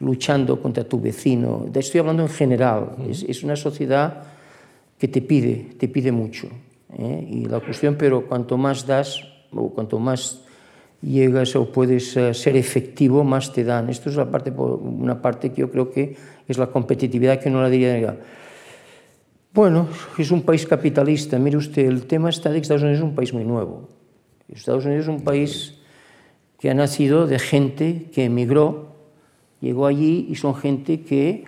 [0.00, 1.66] luchando contra tu vecino.
[1.74, 2.96] Estoy hablando en general.
[3.08, 4.22] Es, es una sociedad
[4.98, 6.48] que te pide, te pide mucho.
[6.96, 7.26] ¿eh?
[7.28, 9.22] Y la cuestión, pero cuanto más das,
[9.52, 10.42] o cuanto más
[11.00, 13.88] llegas o puedes eh, ser efectivo, más te dan.
[13.88, 17.62] Esto es la parte, una parte que yo creo que es la competitividad que uno
[17.62, 18.18] la diría.
[19.54, 19.88] Bueno,
[20.18, 21.38] es un país capitalista.
[21.38, 23.88] Mire usted, el tema está de que Estados Unidos es un país muy nuevo.
[24.48, 25.74] Estados Unidos es un país
[26.58, 28.97] que ha nacido de gente que emigró,
[29.60, 31.44] llegó allí y son gente que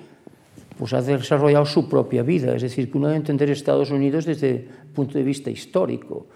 [0.79, 2.55] pues, ha desarrollado su propia vida.
[2.55, 6.27] Es decir, que uno debe entender Estados Unidos desde el punto de vista histórico.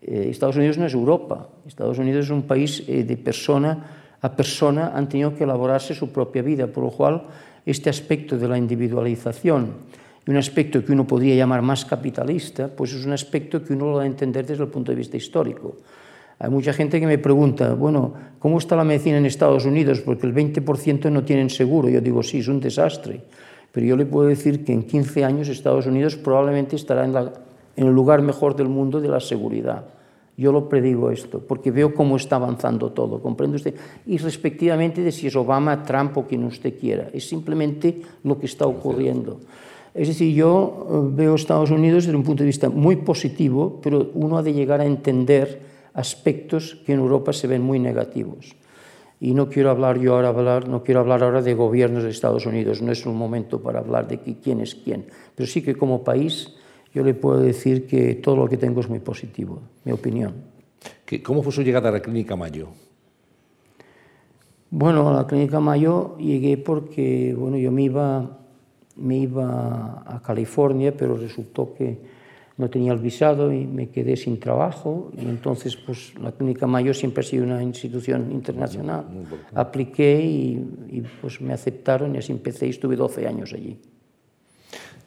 [0.00, 1.48] Eh, Estados Unidos no es Europa.
[1.66, 6.12] Estados Unidos es un país eh, de persona a persona han tenido que elaborarse su
[6.12, 7.24] propia vida, por lo cual
[7.64, 9.72] este aspecto de la individualización
[10.26, 13.86] y un aspecto que uno podría llamar más capitalista, pues es un aspecto que uno
[13.86, 15.76] lo va a entender desde el punto de vista histórico.
[16.42, 20.00] Hay mucha gente que me pregunta, bueno, ¿cómo está la medicina en Estados Unidos?
[20.00, 21.90] Porque el 20% no tienen seguro.
[21.90, 23.20] Yo digo, sí, es un desastre.
[23.70, 27.30] Pero yo le puedo decir que en 15 años Estados Unidos probablemente estará en, la,
[27.76, 29.84] en el lugar mejor del mundo de la seguridad.
[30.34, 33.74] Yo lo predigo esto, porque veo cómo está avanzando todo, ¿comprende usted?
[34.06, 37.10] Y respectivamente de si es Obama, Trump o quien usted quiera.
[37.12, 39.40] Es simplemente lo que está ocurriendo.
[39.92, 44.10] Es decir, yo eh, veo Estados Unidos desde un punto de vista muy positivo, pero
[44.14, 48.56] uno ha de llegar a entender aspectos que en Europa se ven muy negativos.
[49.20, 52.46] Y no quiero hablar yo ahora, hablar, no quiero hablar ahora de gobiernos de Estados
[52.46, 56.02] Unidos, no es un momento para hablar de quién es quién, pero sí que como
[56.02, 56.54] país
[56.94, 60.34] yo le puedo decir que todo lo que tengo es muy positivo, mi opinión.
[61.22, 62.68] ¿Cómo fue su llegada a la Clínica Mayo?
[64.70, 68.38] Bueno, a la Clínica Mayo llegué porque bueno, yo me iba,
[68.96, 71.98] me iba a California, pero resultó que
[72.60, 76.92] no tenía el visado y me quedé sin trabajo y entonces pues la Clínica Mayo
[76.92, 79.06] siempre ha sido una institución internacional.
[79.54, 83.78] Apliqué y, y pues me aceptaron y así empecé y estuve 12 años allí.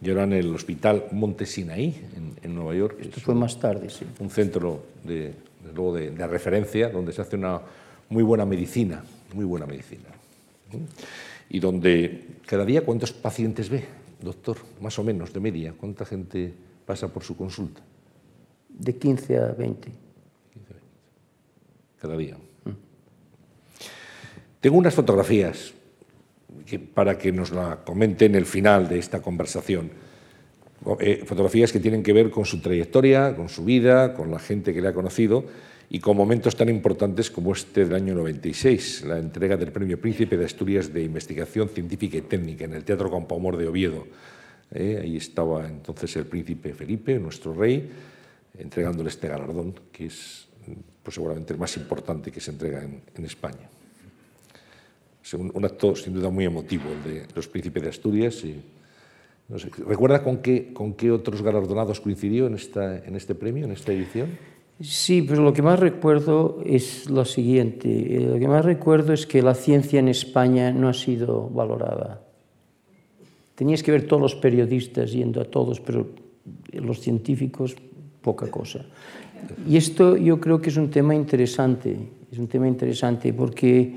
[0.00, 2.98] Yo era en el Hospital Monte Sinaí, en, en Nueva York.
[3.00, 4.04] Esto fue más tarde, sí.
[4.18, 5.32] Un centro de,
[5.72, 7.60] luego de, de referencia donde se hace una
[8.08, 10.08] muy buena medicina, muy buena medicina.
[11.48, 13.84] Y donde cada día, ¿cuántos pacientes ve,
[14.20, 14.56] doctor?
[14.80, 15.72] Más o menos, de media.
[15.78, 16.52] ¿Cuánta gente
[16.84, 17.82] pasa por su consulta?
[18.68, 19.90] De 15 a 20.
[20.52, 20.88] 15 a 20.
[22.00, 22.36] Cada día.
[22.64, 22.70] Mm.
[24.60, 25.74] Tengo unas fotografías
[26.94, 29.90] para que nos la comente en el final de esta conversación.
[31.00, 34.74] Eh, fotografías que tienen que ver con su trayectoria, con su vida, con la gente
[34.74, 35.44] que le ha conocido
[35.88, 40.36] y con momentos tan importantes como este del año 96, la entrega del Premio Príncipe
[40.36, 44.06] de Asturias de Investigación Científica y Técnica en el Teatro Campoamor de Oviedo.
[44.74, 47.88] Eh, ahí estaba entonces el príncipe Felipe, nuestro rey,
[48.58, 50.48] entregándole este galardón, que es
[51.02, 53.70] pues, seguramente el más importante que se entrega en, España.
[55.22, 58.42] Es un, acto sin duda muy emotivo, el de los príncipes de Asturias.
[59.86, 64.36] ¿Recuerda con qué, otros galardonados coincidió en, este premio, en esta edición?
[64.80, 67.88] Sí, pero lo que más recuerdo es lo siguiente.
[67.88, 72.23] Eh, Lo que más recuerdo es que la ciencia en España no ha sido valorada.
[73.54, 76.08] Tenías que ver todos los periodistas yendo a todos, pero
[76.72, 77.76] los científicos,
[78.20, 78.84] poca cosa.
[79.68, 81.96] Y esto yo creo que es un tema interesante,
[82.32, 83.94] es un tema interesante porque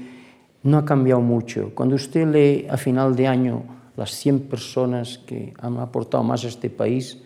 [0.64, 1.72] no ha cambiado mucho.
[1.74, 3.64] Cuando usted lee a final de año
[3.96, 7.18] las 100 personas que han aportado más a este país.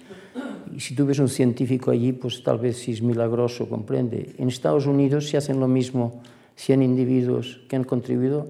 [0.73, 4.33] Y si tú ves un científico allí, pues tal vez sí es milagroso, comprende.
[4.37, 6.21] En Estados Unidos se hacen lo mismo
[6.55, 8.47] 100 individuos que han contribuido.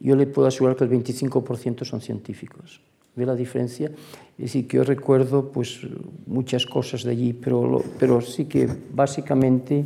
[0.00, 2.82] Yo le puedo asegurar que el 25% son científicos.
[3.14, 3.90] ¿Ve la diferencia?
[4.38, 5.80] Es decir, que yo recuerdo pues,
[6.26, 9.84] muchas cosas de allí, pero, pero sí que básicamente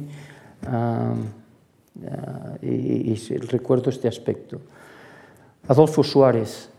[0.67, 1.13] uh,
[2.05, 4.61] uh, es, recuerdo este aspecto.
[5.67, 6.71] Adolfo Suárez,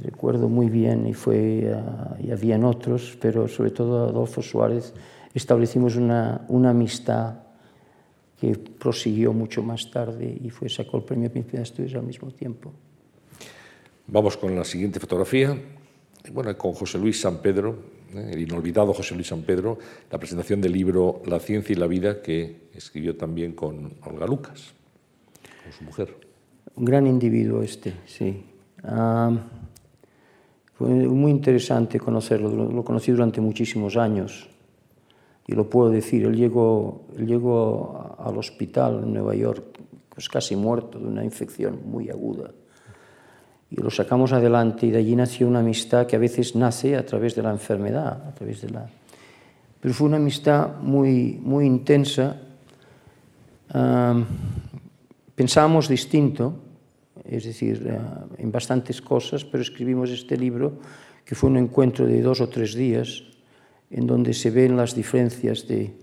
[0.00, 4.92] recuerdo muy bien, y, fue, uh, y habían otros, pero sobre todo Adolfo Suárez,
[5.32, 7.36] establecimos una, una amistad
[8.40, 12.32] que prosiguió mucho más tarde y fue, sacó el premio Príncipe de Estudios al mismo
[12.32, 12.72] tiempo.
[14.12, 15.56] Vamos con la siguiente fotografía,
[16.34, 17.78] bueno, con José Luis San Pedro,
[18.14, 18.32] ¿eh?
[18.32, 19.78] el inolvidado José Luis San Pedro,
[20.10, 24.74] la presentación del libro La ciencia y la vida que escribió también con Olga Lucas,
[25.62, 26.14] con su mujer.
[26.76, 28.44] Un gran individuo este, sí.
[28.84, 29.38] Uh,
[30.74, 34.46] fue muy interesante conocerlo, lo conocí durante muchísimos años
[35.46, 39.64] y lo puedo decir, él llegó, él llegó al hospital en Nueva York
[40.10, 42.50] pues casi muerto de una infección muy aguda
[43.72, 47.06] y lo sacamos adelante y de allí nació una amistad que a veces nace a
[47.06, 48.86] través de la enfermedad, a través de la...
[49.80, 52.36] Pero fue una amistad muy, muy intensa.
[55.34, 56.54] Pensábamos distinto,
[57.24, 60.74] es decir, uh, en bastantes cosas, pero escribimos este libro
[61.24, 63.22] que fue un encuentro de dos o tres días
[63.90, 65.96] en donde se ven las diferencias de,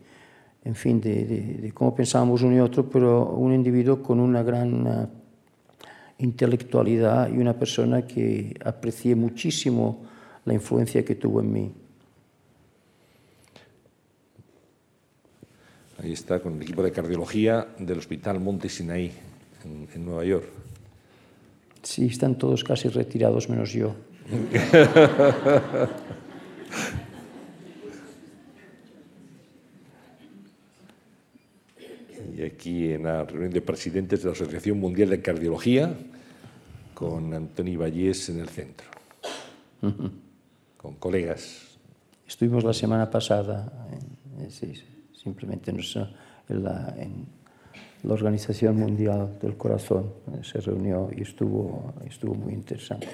[0.66, 4.42] en fin, de, de, de cómo pensábamos uno y otro, pero un individuo con una
[4.42, 5.19] gran
[6.20, 10.06] intelectualidad y una persona que aprecié muchísimo
[10.46, 11.72] la influencia que tuvo en mí.
[16.02, 19.12] Ahí está con el equipo de cardiología del Hospital Monte Sinaí
[19.66, 20.48] en, en Nueva York.
[21.84, 23.96] Sí, están todos casi retirados menos yo.
[32.44, 35.94] aquí en la reunión de presidentes de la Asociación Mundial de Cardiología,
[36.94, 38.88] con Antoni Vallés en el centro,
[39.82, 40.12] uh -huh.
[40.78, 41.78] con colegas.
[42.28, 43.88] Estuvimos la semana pasada,
[44.38, 44.74] en, sí,
[45.14, 47.26] simplemente en la, en
[48.04, 50.14] la Organización Mundial del Corazón,
[50.44, 53.08] se reunió y estuvo, estuvo muy interesante.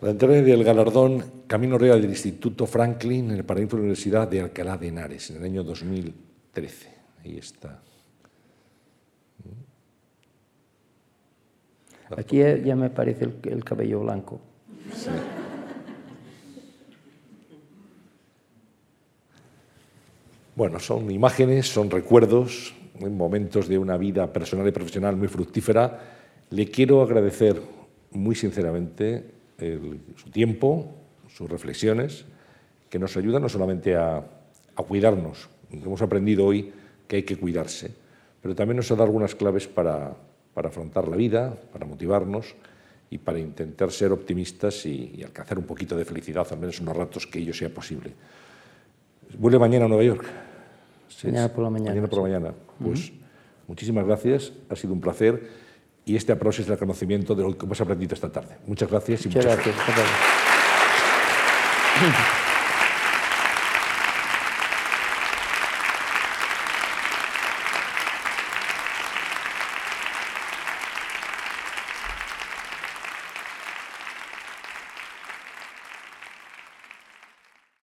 [0.00, 4.28] La entrega del galardón Camino Real del Instituto Franklin en el Paraíso de la Universidad
[4.28, 5.62] de Alcalá de Henares en el año
[6.60, 6.88] 2013.
[7.24, 7.80] Ahí está.
[12.16, 14.40] Aquí ya me parece el, el cabello blanco.
[14.94, 15.10] Sí.
[20.56, 26.00] Bueno, son imágenes, son recuerdos, momentos de una vida personal y profesional muy fructífera.
[26.50, 27.62] Le quiero agradecer
[28.10, 30.96] muy sinceramente el, su tiempo,
[31.28, 32.24] sus reflexiones,
[32.90, 36.72] que nos ayudan no solamente a, a cuidarnos, hemos aprendido hoy
[37.06, 37.90] que hay que cuidarse,
[38.42, 40.14] pero también nos ha dado algunas claves para,
[40.54, 42.54] para afrontar la vida, para motivarnos
[43.10, 46.96] y para intentar ser optimistas y, y, alcanzar un poquito de felicidad, al menos unos
[46.96, 48.12] ratos que ello sea posible.
[49.38, 50.24] ¿Vuelve mañana a Nueva York?
[51.24, 51.90] Mañana por la mañana.
[51.90, 52.54] Mañana por la mañana.
[52.82, 53.20] Pues uh -huh.
[53.68, 55.48] muchísimas gracias, ha sido un placer
[56.04, 58.56] y este aproxima es el conocimiento de lo que hemos aprendido esta tarde.
[58.66, 59.76] Muchas gracias y muchas, muchas gracias.
[62.00, 62.39] gracias.